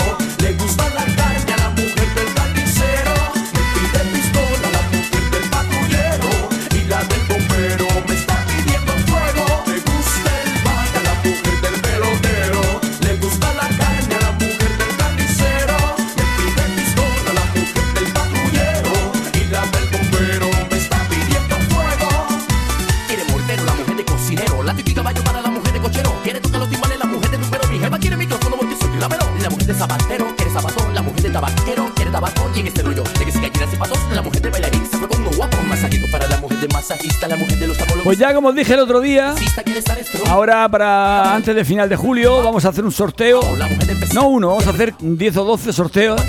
[38.18, 39.32] Pues ya como os dije el otro día,
[40.28, 43.40] ahora para antes de final de julio vamos a hacer un sorteo.
[44.12, 46.20] No uno, vamos a hacer 10 o 12 sorteos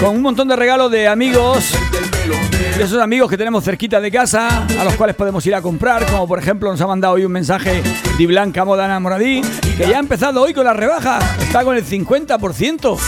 [0.00, 1.72] con un montón de regalos de amigos.
[2.76, 6.04] De esos amigos que tenemos cerquita de casa, a los cuales podemos ir a comprar,
[6.06, 7.80] como por ejemplo nos ha mandado hoy un mensaje
[8.18, 9.42] de Blanca Modana Moradí,
[9.76, 12.84] que ya ha empezado hoy con las rebajas, está con el 50%.
[12.84, 12.98] O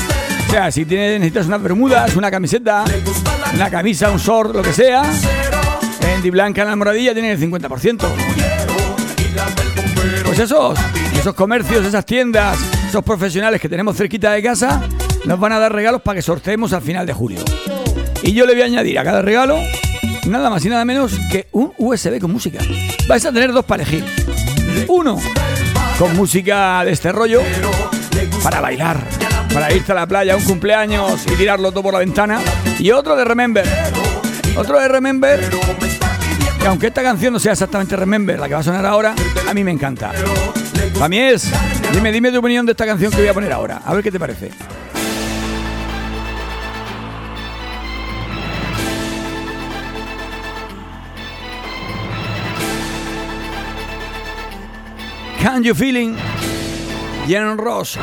[0.52, 2.84] sea, si tienes, necesitas unas bermudas, una camiseta,
[3.52, 5.02] una camisa, un short, lo que sea,
[6.20, 8.04] en Di Blanca Moradilla tienen el 50%.
[10.24, 10.78] Pues esos,
[11.18, 14.82] esos comercios, esas tiendas, esos profesionales que tenemos cerquita de casa,
[15.24, 17.38] nos van a dar regalos para que sorteemos al final de julio.
[18.22, 19.58] Y yo le voy a añadir a cada regalo
[20.26, 22.58] nada más y nada menos que un USB con música.
[23.08, 23.84] Vais a tener dos para.
[24.88, 25.18] Uno
[25.98, 27.40] con música de este rollo
[28.42, 28.98] para bailar,
[29.54, 32.40] para irte a la playa a un cumpleaños y tirarlo todo por la ventana.
[32.78, 33.66] Y otro de Remember.
[34.56, 35.89] Otro de Remember.
[36.60, 39.14] Que aunque esta canción no sea exactamente Remember, la que va a sonar ahora,
[39.48, 40.12] a mí me encanta.
[40.94, 41.50] Para mí es.
[41.92, 43.80] Dime, dime tu opinión de esta canción que voy a poner ahora.
[43.84, 44.50] A ver qué te parece.
[55.42, 56.16] Can You Feeling?
[57.26, 57.98] Jen Ross.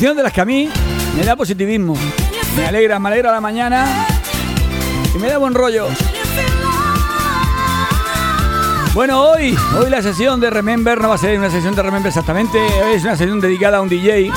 [0.00, 0.66] Canción de las que a mí
[1.14, 1.94] me da positivismo.
[2.56, 3.86] Me alegra, me alegra la mañana
[5.14, 5.88] y me da buen rollo.
[8.94, 12.08] Bueno, hoy, hoy la sesión de Remember no va a ser una sesión de Remember
[12.08, 12.58] exactamente,
[12.94, 14.30] es una sesión dedicada a un DJ,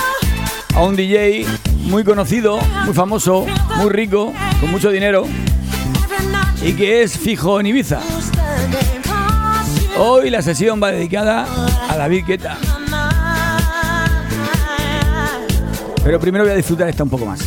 [0.76, 1.45] a un DJ
[1.84, 3.45] muy conocido, muy famoso,
[3.78, 5.26] muy rico, con mucho dinero
[6.61, 8.01] y que es fijo en Ibiza.
[9.97, 11.45] Hoy la sesión va dedicada
[11.88, 12.57] a David Guetta,
[16.03, 17.39] pero primero voy a disfrutar esta un poco más.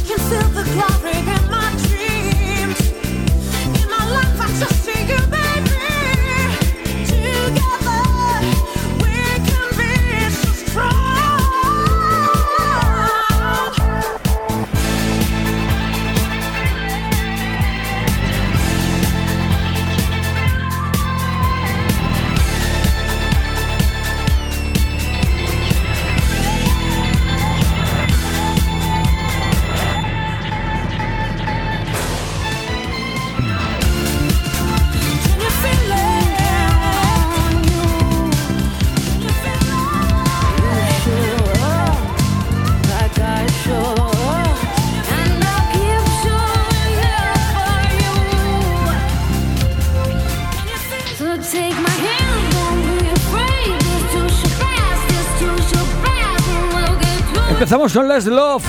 [57.92, 58.64] Con Last Love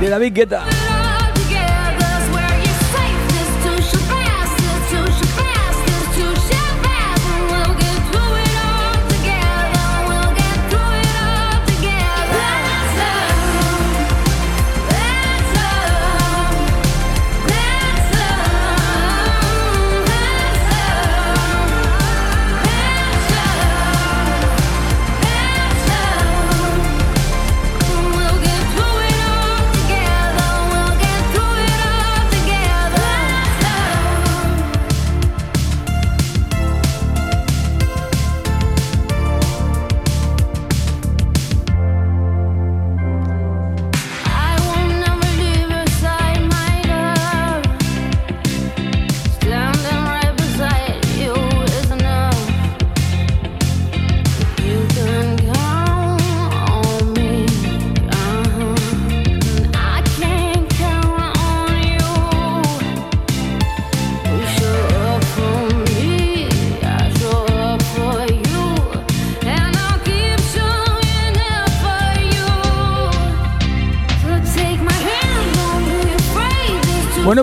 [0.00, 0.91] de David Guetta.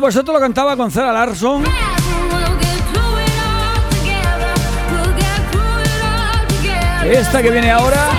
[0.10, 1.64] pues esto lo cantaba con Zara Larson.
[7.06, 8.19] Esta que viene ahora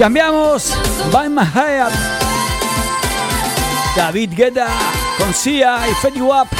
[0.00, 0.74] cambiamos.
[1.12, 1.44] By My
[3.94, 4.68] David Guetta
[5.18, 6.59] con Sia y Fetty Wap.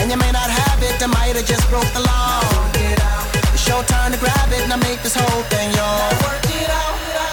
[0.00, 2.40] And you may not have it, I might have just broke the law.
[2.56, 3.28] Work it out.
[3.52, 6.00] It's your turn to grab it and I make this whole thing yours.
[6.00, 7.29] Now work it out.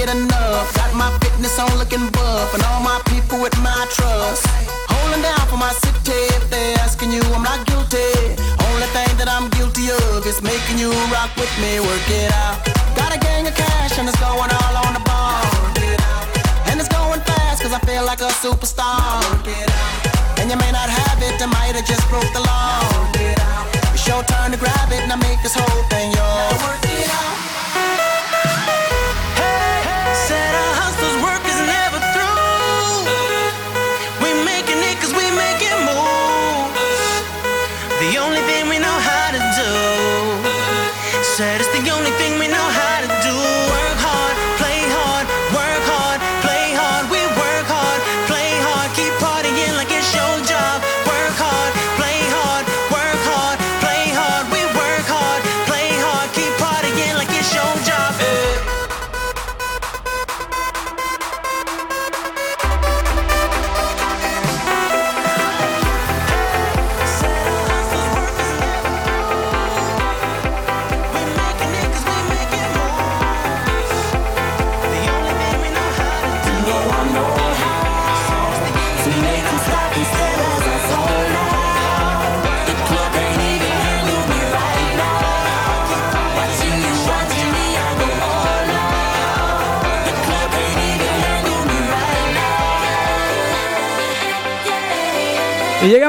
[0.00, 0.74] get enough.
[0.74, 4.46] Got my fitness on looking buff, and all my people with my trust.
[4.92, 6.20] Holding down for my city.
[6.36, 8.08] If they're asking you, I'm not guilty.
[8.66, 11.80] Only thing that I'm guilty of is making you rock with me.
[11.80, 12.79] Work it out.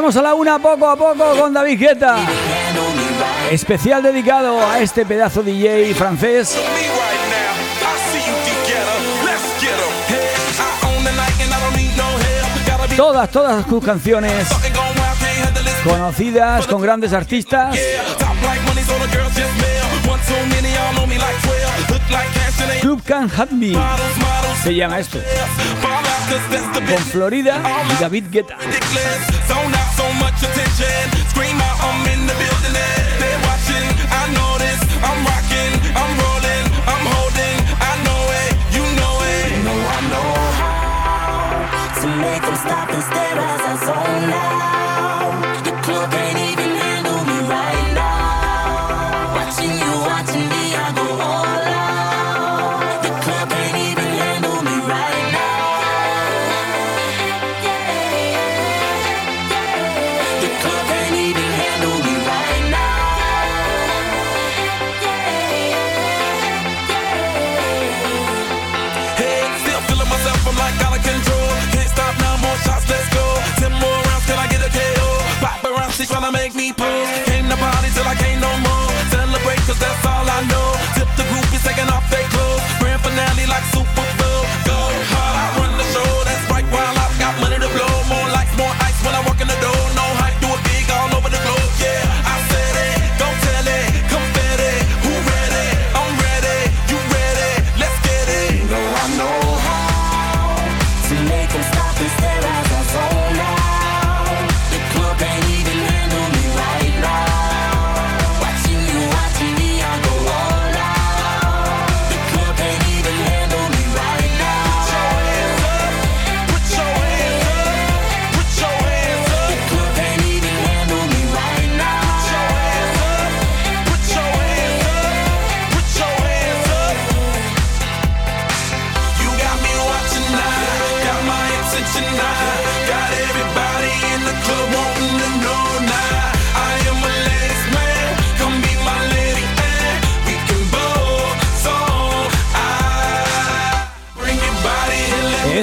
[0.02, 2.18] Llegamos a la una poco a poco con David Guetta.
[3.52, 6.58] Especial dedicado a este pedazo DJ francés.
[12.98, 14.48] Todas, todas sus canciones
[15.84, 17.78] conocidas con grandes artistas.
[22.82, 23.76] Club Can Have Me
[24.64, 25.20] se llama esto.
[26.74, 28.58] Con Florida y David Guetta.
[29.52, 31.28] So not so much attention.
[31.28, 33.11] Scream out, I'm in the building.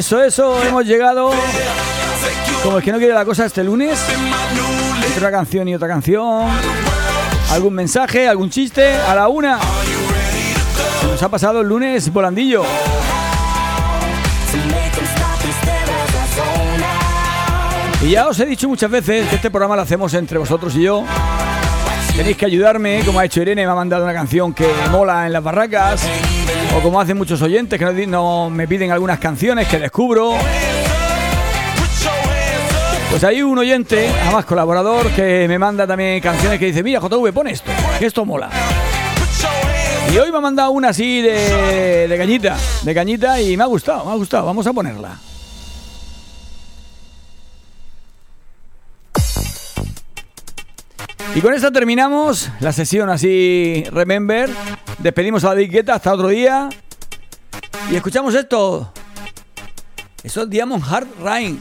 [0.08, 1.30] Eso, eso, hemos llegado.
[2.62, 4.02] Como es que no quiere la cosa este lunes.
[5.14, 6.48] Otra canción y otra canción.
[7.50, 8.90] Algún mensaje, algún chiste.
[8.90, 9.58] A la una.
[11.10, 12.64] Nos ha pasado el lunes volandillo.
[18.00, 20.84] Y ya os he dicho muchas veces que este programa lo hacemos entre vosotros y
[20.84, 21.04] yo.
[22.16, 25.34] Tenéis que ayudarme, como ha hecho Irene, me ha mandado una canción que mola en
[25.34, 26.00] las barracas.
[26.76, 30.34] O como hacen muchos oyentes que no, me piden algunas canciones que descubro.
[33.10, 37.32] Pues hay un oyente, además colaborador, que me manda también canciones que dice, mira JV,
[37.32, 38.50] pon esto, que esto mola.
[40.12, 44.04] Y hoy me ha mandado una así de cañita, de cañita y me ha gustado,
[44.04, 45.18] me ha gustado, vamos a ponerla.
[51.34, 54.50] Y con esta terminamos la sesión así, remember.
[54.98, 56.68] Despedimos a la Guetta hasta otro día.
[57.90, 58.92] Y escuchamos esto.
[60.22, 61.60] Eso es Diamond Heart Rain.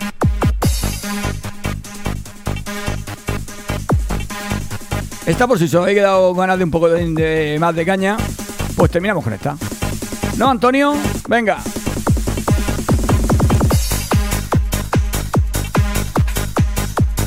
[5.26, 8.16] Esta por si os habéis quedado ganas de un poco de- más de caña,
[8.76, 9.58] pues terminamos con esta.
[10.38, 10.94] ¿No, Antonio?
[11.28, 11.58] Venga.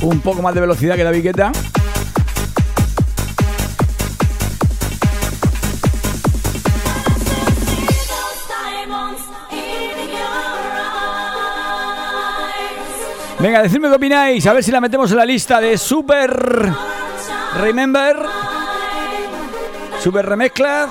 [0.02, 1.52] Un poco más de velocidad que la biqueta.
[13.40, 16.30] Venga, decidme qué opináis, a ver si la metemos en la lista de Super
[17.58, 18.16] Remember,
[19.98, 20.86] Super Remezcla,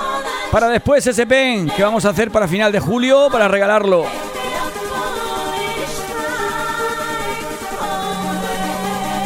[0.52, 4.06] para después ese pen que vamos a hacer para final de julio para regalarlo.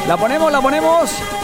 [0.06, 1.43] La ponemos, la ponemos.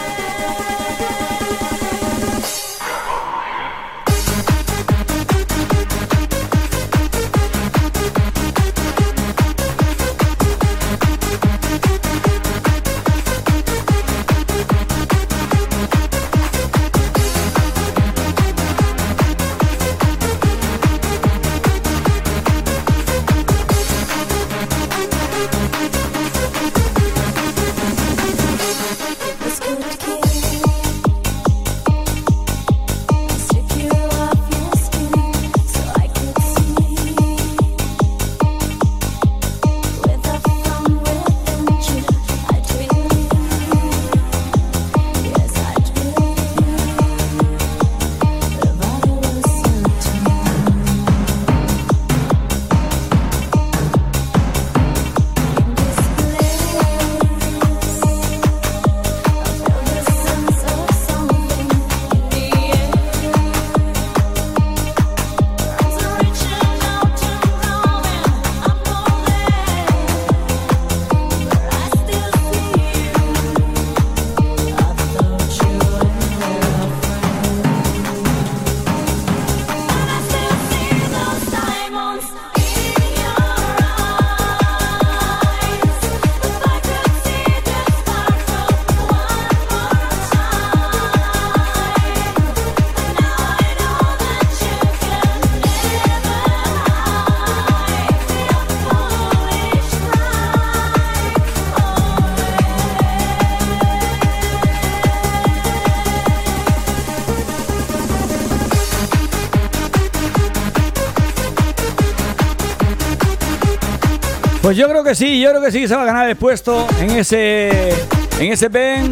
[114.69, 116.87] Pues yo creo que sí, yo creo que sí se va a ganar el puesto
[116.99, 117.89] en ese
[118.37, 119.11] en ese pen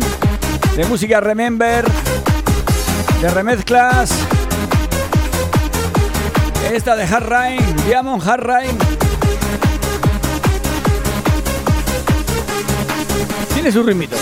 [0.75, 1.83] de música Remember,
[3.19, 4.11] de remezclas.
[6.71, 8.77] Esta de Hard Rain, Diamond Hard Rain.
[13.55, 14.15] Tiene su ritmito.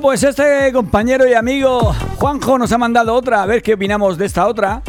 [0.00, 4.24] Pues este compañero y amigo Juanjo nos ha mandado otra, a ver qué opinamos de
[4.24, 4.80] esta otra.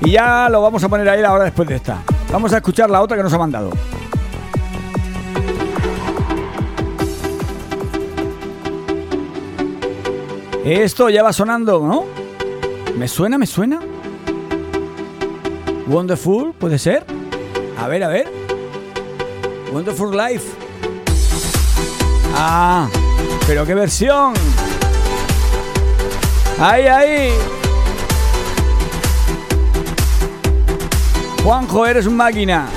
[0.00, 2.02] Y ya lo vamos a poner ahí ahora después de esta.
[2.32, 3.70] Vamos a escuchar la otra que nos ha mandado.
[10.64, 12.04] Esto ya va sonando, ¿no?
[12.96, 13.36] ¿Me suena?
[13.36, 13.80] ¿Me suena?
[15.86, 17.04] Wonderful, ¿puede ser?
[17.78, 18.32] A ver, a ver.
[19.72, 20.50] Wonderful Life.
[22.34, 22.88] Ah,
[23.46, 24.34] pero qué versión.
[26.58, 27.32] Ahí, ahí.
[31.42, 32.68] Juanjo, eres un máquina.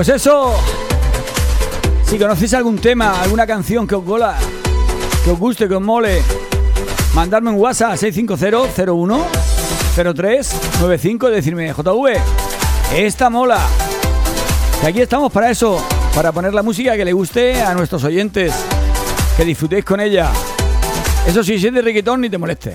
[0.00, 0.54] Pues eso.
[2.06, 4.34] Si conocéis algún tema, alguna canción que os gola,
[5.22, 6.22] que os guste, que os mole,
[7.14, 9.26] mandarme un WhatsApp a 650 01
[10.14, 12.18] 03 95 y decirme, JV,
[12.96, 13.58] esta mola.
[14.82, 18.54] Y aquí estamos para eso, para poner la música que le guste a nuestros oyentes,
[19.36, 20.30] que disfrutéis con ella.
[21.26, 22.74] Eso sí, si es de reggaetón, ni te moleste.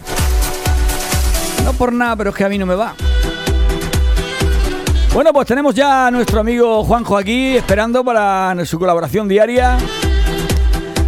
[1.64, 2.94] No por nada, pero es que a mí no me va.
[5.16, 9.78] Bueno, pues tenemos ya a nuestro amigo Juanjo aquí esperando para su colaboración diaria.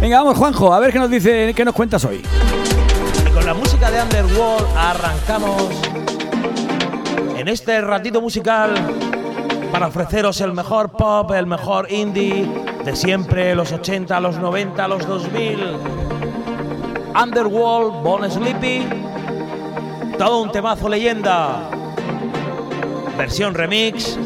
[0.00, 2.22] Venga, vamos Juanjo, a ver qué nos dice, qué nos cuentas hoy.
[3.34, 5.62] Con la música de Underworld arrancamos
[7.36, 8.74] en este ratito musical
[9.70, 12.48] para ofreceros el mejor pop, el mejor indie
[12.86, 15.58] de siempre, los 80, los 90, los 2000.
[17.22, 18.88] Underworld, Bon Sleepy,
[20.16, 21.77] todo un temazo leyenda.
[23.18, 24.16] Versión remix.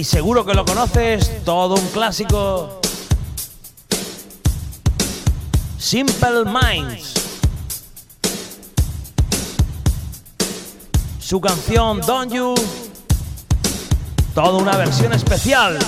[0.00, 2.80] y seguro que lo conoces, todo un clásico.
[5.76, 7.12] Simple Minds.
[11.18, 12.54] Su canción Don't You.
[14.34, 15.78] Toda una versión especial.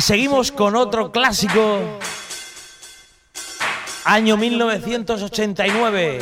[0.00, 1.80] Seguimos con otro clásico.
[4.04, 6.20] Año 1989.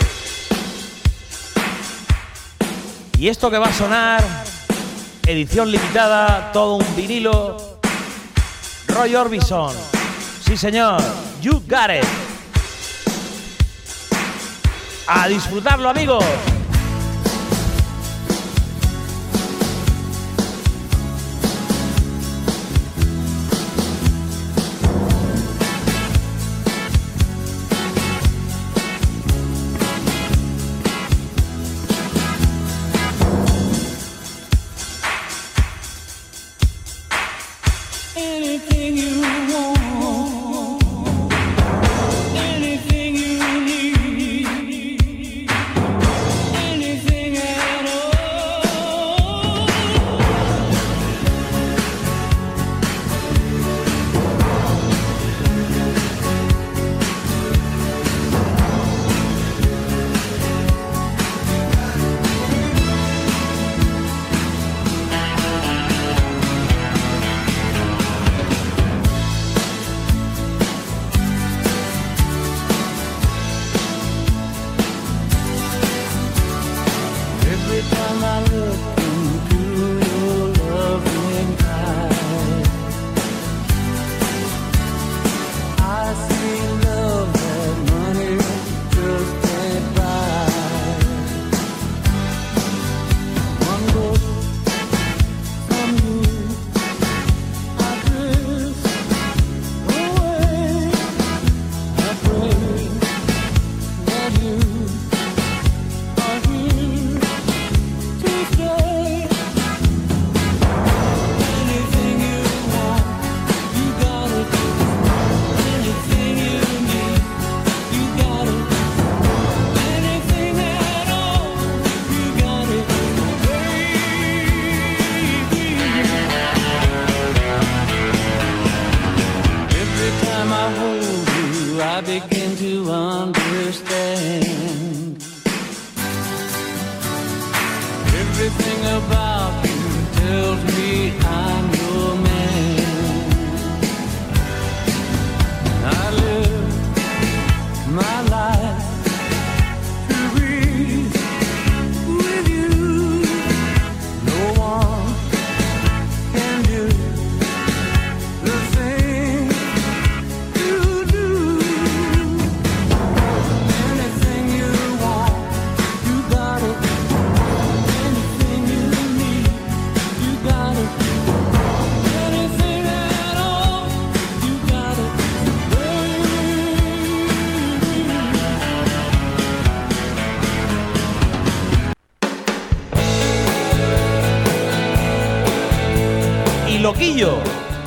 [3.18, 4.22] Y esto que va a sonar,
[5.26, 7.78] edición limitada, todo un vinilo.
[8.88, 9.74] Roy Orbison.
[10.44, 11.00] Sí, señor.
[11.40, 12.04] You got it.
[15.06, 16.24] A disfrutarlo, amigos.
[38.78, 39.17] you.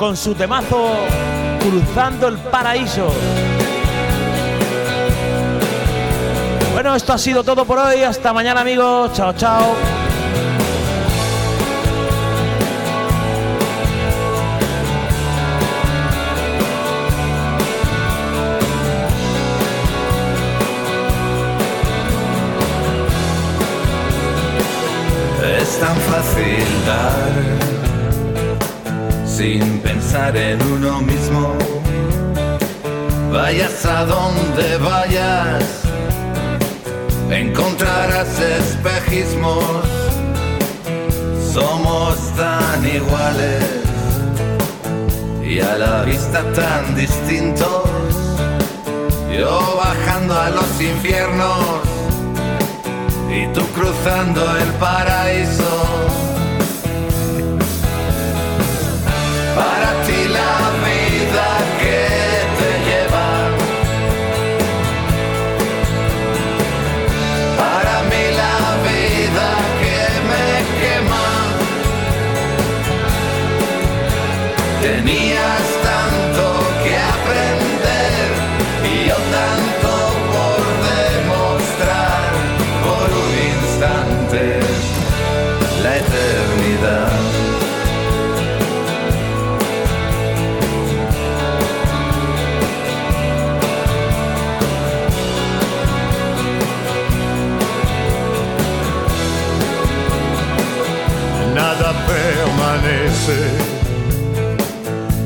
[0.02, 0.96] Con su temazo
[1.60, 3.08] Cruzando el Paraíso.
[6.72, 8.02] Bueno, esto ha sido todo por hoy.
[8.02, 9.12] Hasta mañana, amigos.
[9.12, 10.01] Chao, chao.
[30.14, 31.54] En uno mismo.
[33.32, 35.64] Vayas a donde vayas,
[37.30, 39.64] encontrarás espejismos.
[41.54, 43.64] Somos tan iguales
[45.42, 47.88] y a la vista tan distintos.
[49.34, 51.80] Yo bajando a los infiernos
[53.30, 56.21] y tú cruzando el paraíso.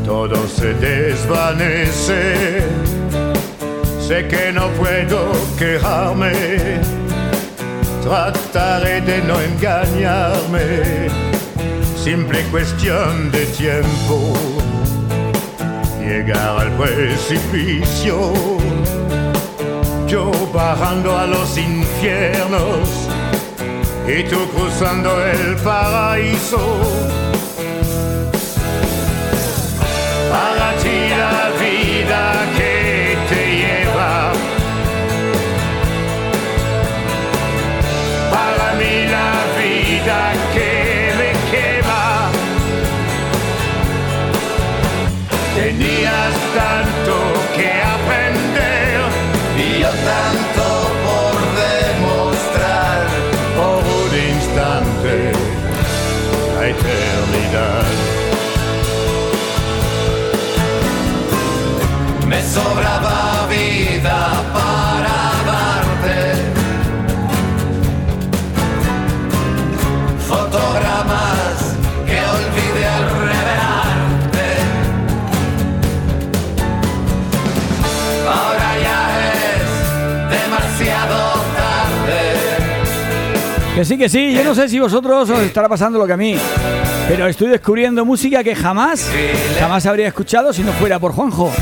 [0.05, 2.65] Todo se desvanece.
[4.01, 6.33] Sé que no puedo quejarme,
[8.03, 11.09] trataré de no engañarme,
[11.97, 14.33] simple cuestión de tiempo,
[16.01, 18.33] llegar al precipicio,
[20.07, 23.09] yo bajando a los infiernos.
[24.07, 27.36] Y tú cruzando el paraíso.
[30.31, 32.23] Para ti la vida
[32.57, 34.33] que te lleva.
[38.35, 40.19] Para mí la vida
[40.53, 40.56] que
[62.57, 64.19] sobraba vida
[64.57, 65.17] para
[65.51, 66.19] darte
[70.27, 71.57] fotogramas
[72.07, 74.49] que olvidé al revelarte.
[78.27, 79.63] Ahora ya es
[80.41, 81.19] demasiado
[81.61, 82.23] tarde.
[83.75, 84.33] Que sí, que sí.
[84.33, 86.39] Yo no sé si vosotros os estará pasando lo que a mí.
[87.07, 89.11] Pero estoy descubriendo música que jamás,
[89.61, 91.53] jamás habría escuchado si no fuera por Juanjo.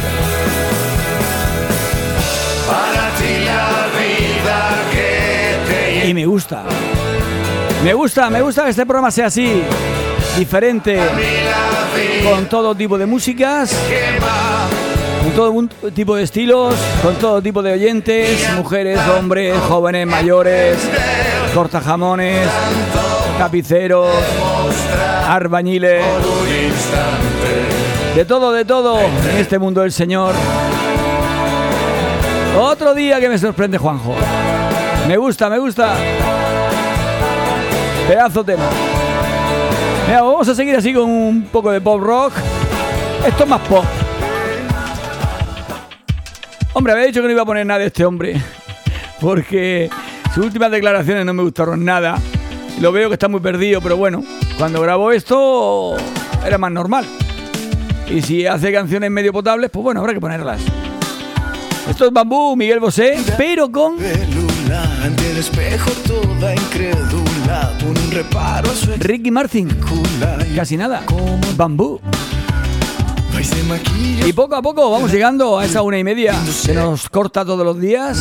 [6.05, 6.65] Y me gusta.
[7.83, 9.63] Me gusta, me gusta que este programa sea así.
[10.37, 11.01] Diferente.
[12.23, 13.75] Con todo tipo de músicas.
[15.23, 16.75] Con todo tipo de estilos.
[17.03, 18.47] Con todo tipo de oyentes.
[18.55, 20.77] Mujeres, hombres, jóvenes, mayores.
[21.55, 22.49] Cortajamones.
[23.39, 24.11] Tapiceros.
[25.27, 26.05] Arbañiles.
[28.15, 29.01] De todo, de todo.
[29.01, 30.35] En este mundo del Señor.
[32.61, 34.15] Otro día que me sorprende Juanjo.
[35.07, 35.95] Me gusta, me gusta.
[38.09, 38.65] Pedazo tema.
[40.07, 42.33] Mira, vamos a seguir así con un poco de pop rock.
[43.27, 43.85] Esto es más pop.
[46.73, 48.41] Hombre, había dicho que no iba a poner nada de este hombre,
[49.21, 49.89] porque
[50.35, 52.19] sus últimas declaraciones no me gustaron nada.
[52.81, 54.25] Lo veo que está muy perdido, pero bueno,
[54.59, 55.97] cuando grabó esto
[56.45, 57.07] era más normal.
[58.11, 60.61] Y si hace canciones medio potables, pues bueno, habrá que ponerlas.
[61.89, 63.97] Esto es Bambú, Miguel Bosé, pero con
[64.73, 69.69] Ante el espejo toda incrédula un reparo a su Ricky Martin.
[70.57, 71.03] Casi nada.
[71.57, 72.01] Bambú.
[74.27, 76.35] y poco a poco vamos llegando a esa una y media
[76.65, 78.19] que nos corta todos los días.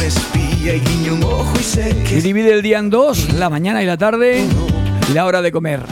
[2.12, 4.46] y divide el día en dos, la mañana y la tarde,
[5.10, 5.84] y la hora de comer.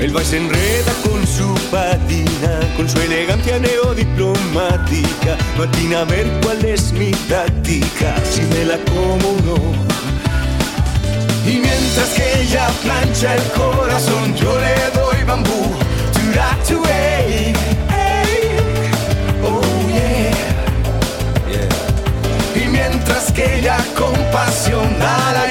[0.00, 5.36] Él va y se enreda con su patina, con su elegancia neodiplomática.
[5.56, 9.56] Matina a ver cuál es mi táctica, si me la como o no.
[11.44, 15.76] Y mientras que ella plancha el corazón, yo le doy bambú.
[16.12, 17.52] To that to hey,
[17.88, 18.60] hey,
[19.42, 19.62] oh
[21.48, 21.66] yeah.
[22.54, 25.47] Y mientras que ella con pasión da la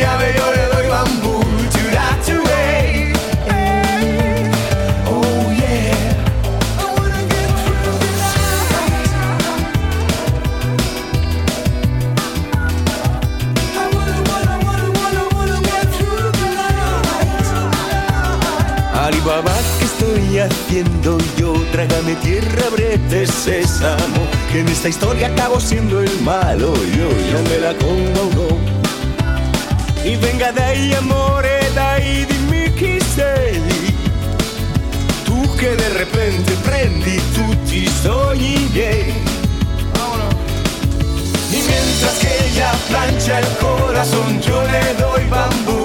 [20.48, 21.54] haciendo yo?
[21.72, 27.58] Trágame tierra, brete sésamo Que en esta historia acabo siendo el malo Yo, yo me
[27.60, 28.58] la como no
[30.04, 33.62] Y venga de ahí, amore, dai, dimmi chi sei
[35.26, 39.14] Tu che de repente prendi tutti i sogni miei
[41.52, 45.77] Y mientras que ella plancha el corazón, yo le doy bambú.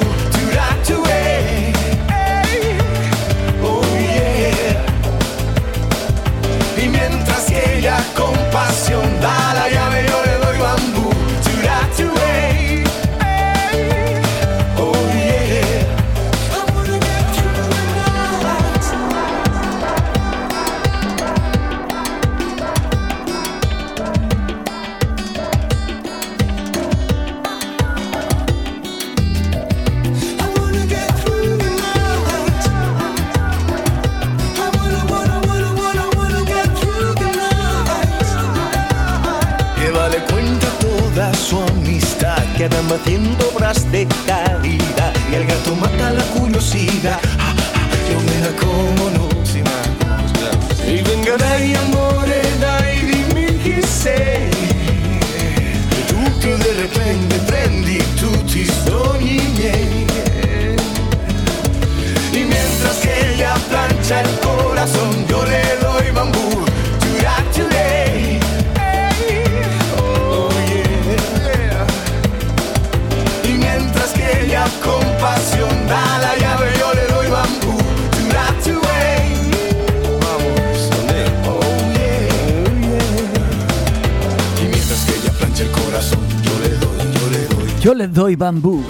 [43.93, 45.15] De caridad.
[45.31, 45.92] Y el gato mata
[87.83, 88.85] Yo le doy bambú.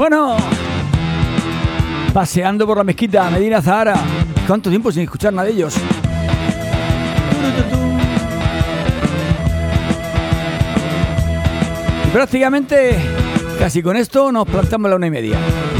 [0.00, 0.39] Bueno,
[2.12, 3.94] paseando por la mezquita Medina Zahara.
[4.46, 5.74] ¿Cuánto tiempo sin escuchar nada de ellos?
[12.06, 12.98] Y prácticamente
[13.58, 15.38] casi con esto nos plantamos la una y media.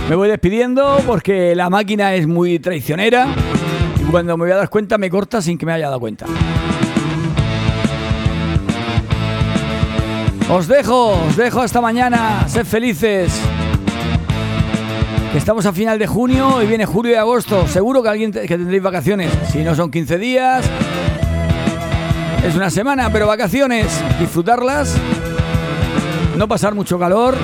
[0.09, 3.27] Me voy despidiendo porque la máquina es muy traicionera
[4.01, 6.27] y cuando me voy a dar cuenta me corta sin que me haya dado cuenta.
[10.49, 12.45] Os dejo, os dejo hasta mañana.
[12.49, 13.41] Sed felices.
[15.35, 17.69] Estamos a final de junio y viene julio y agosto.
[17.69, 19.31] Seguro que alguien que tendréis vacaciones.
[19.53, 20.69] Si no son 15 días,
[22.45, 23.87] es una semana, pero vacaciones.
[24.19, 24.97] Disfrutarlas.
[26.37, 27.37] No pasar mucho calor.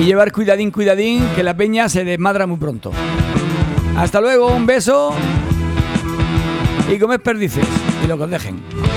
[0.00, 2.90] Y llevar cuidadín, cuidadín, que la peña se desmadra muy pronto.
[3.96, 5.12] Hasta luego, un beso.
[6.92, 7.66] Y comed perdices.
[8.04, 8.87] Y lo que os dejen.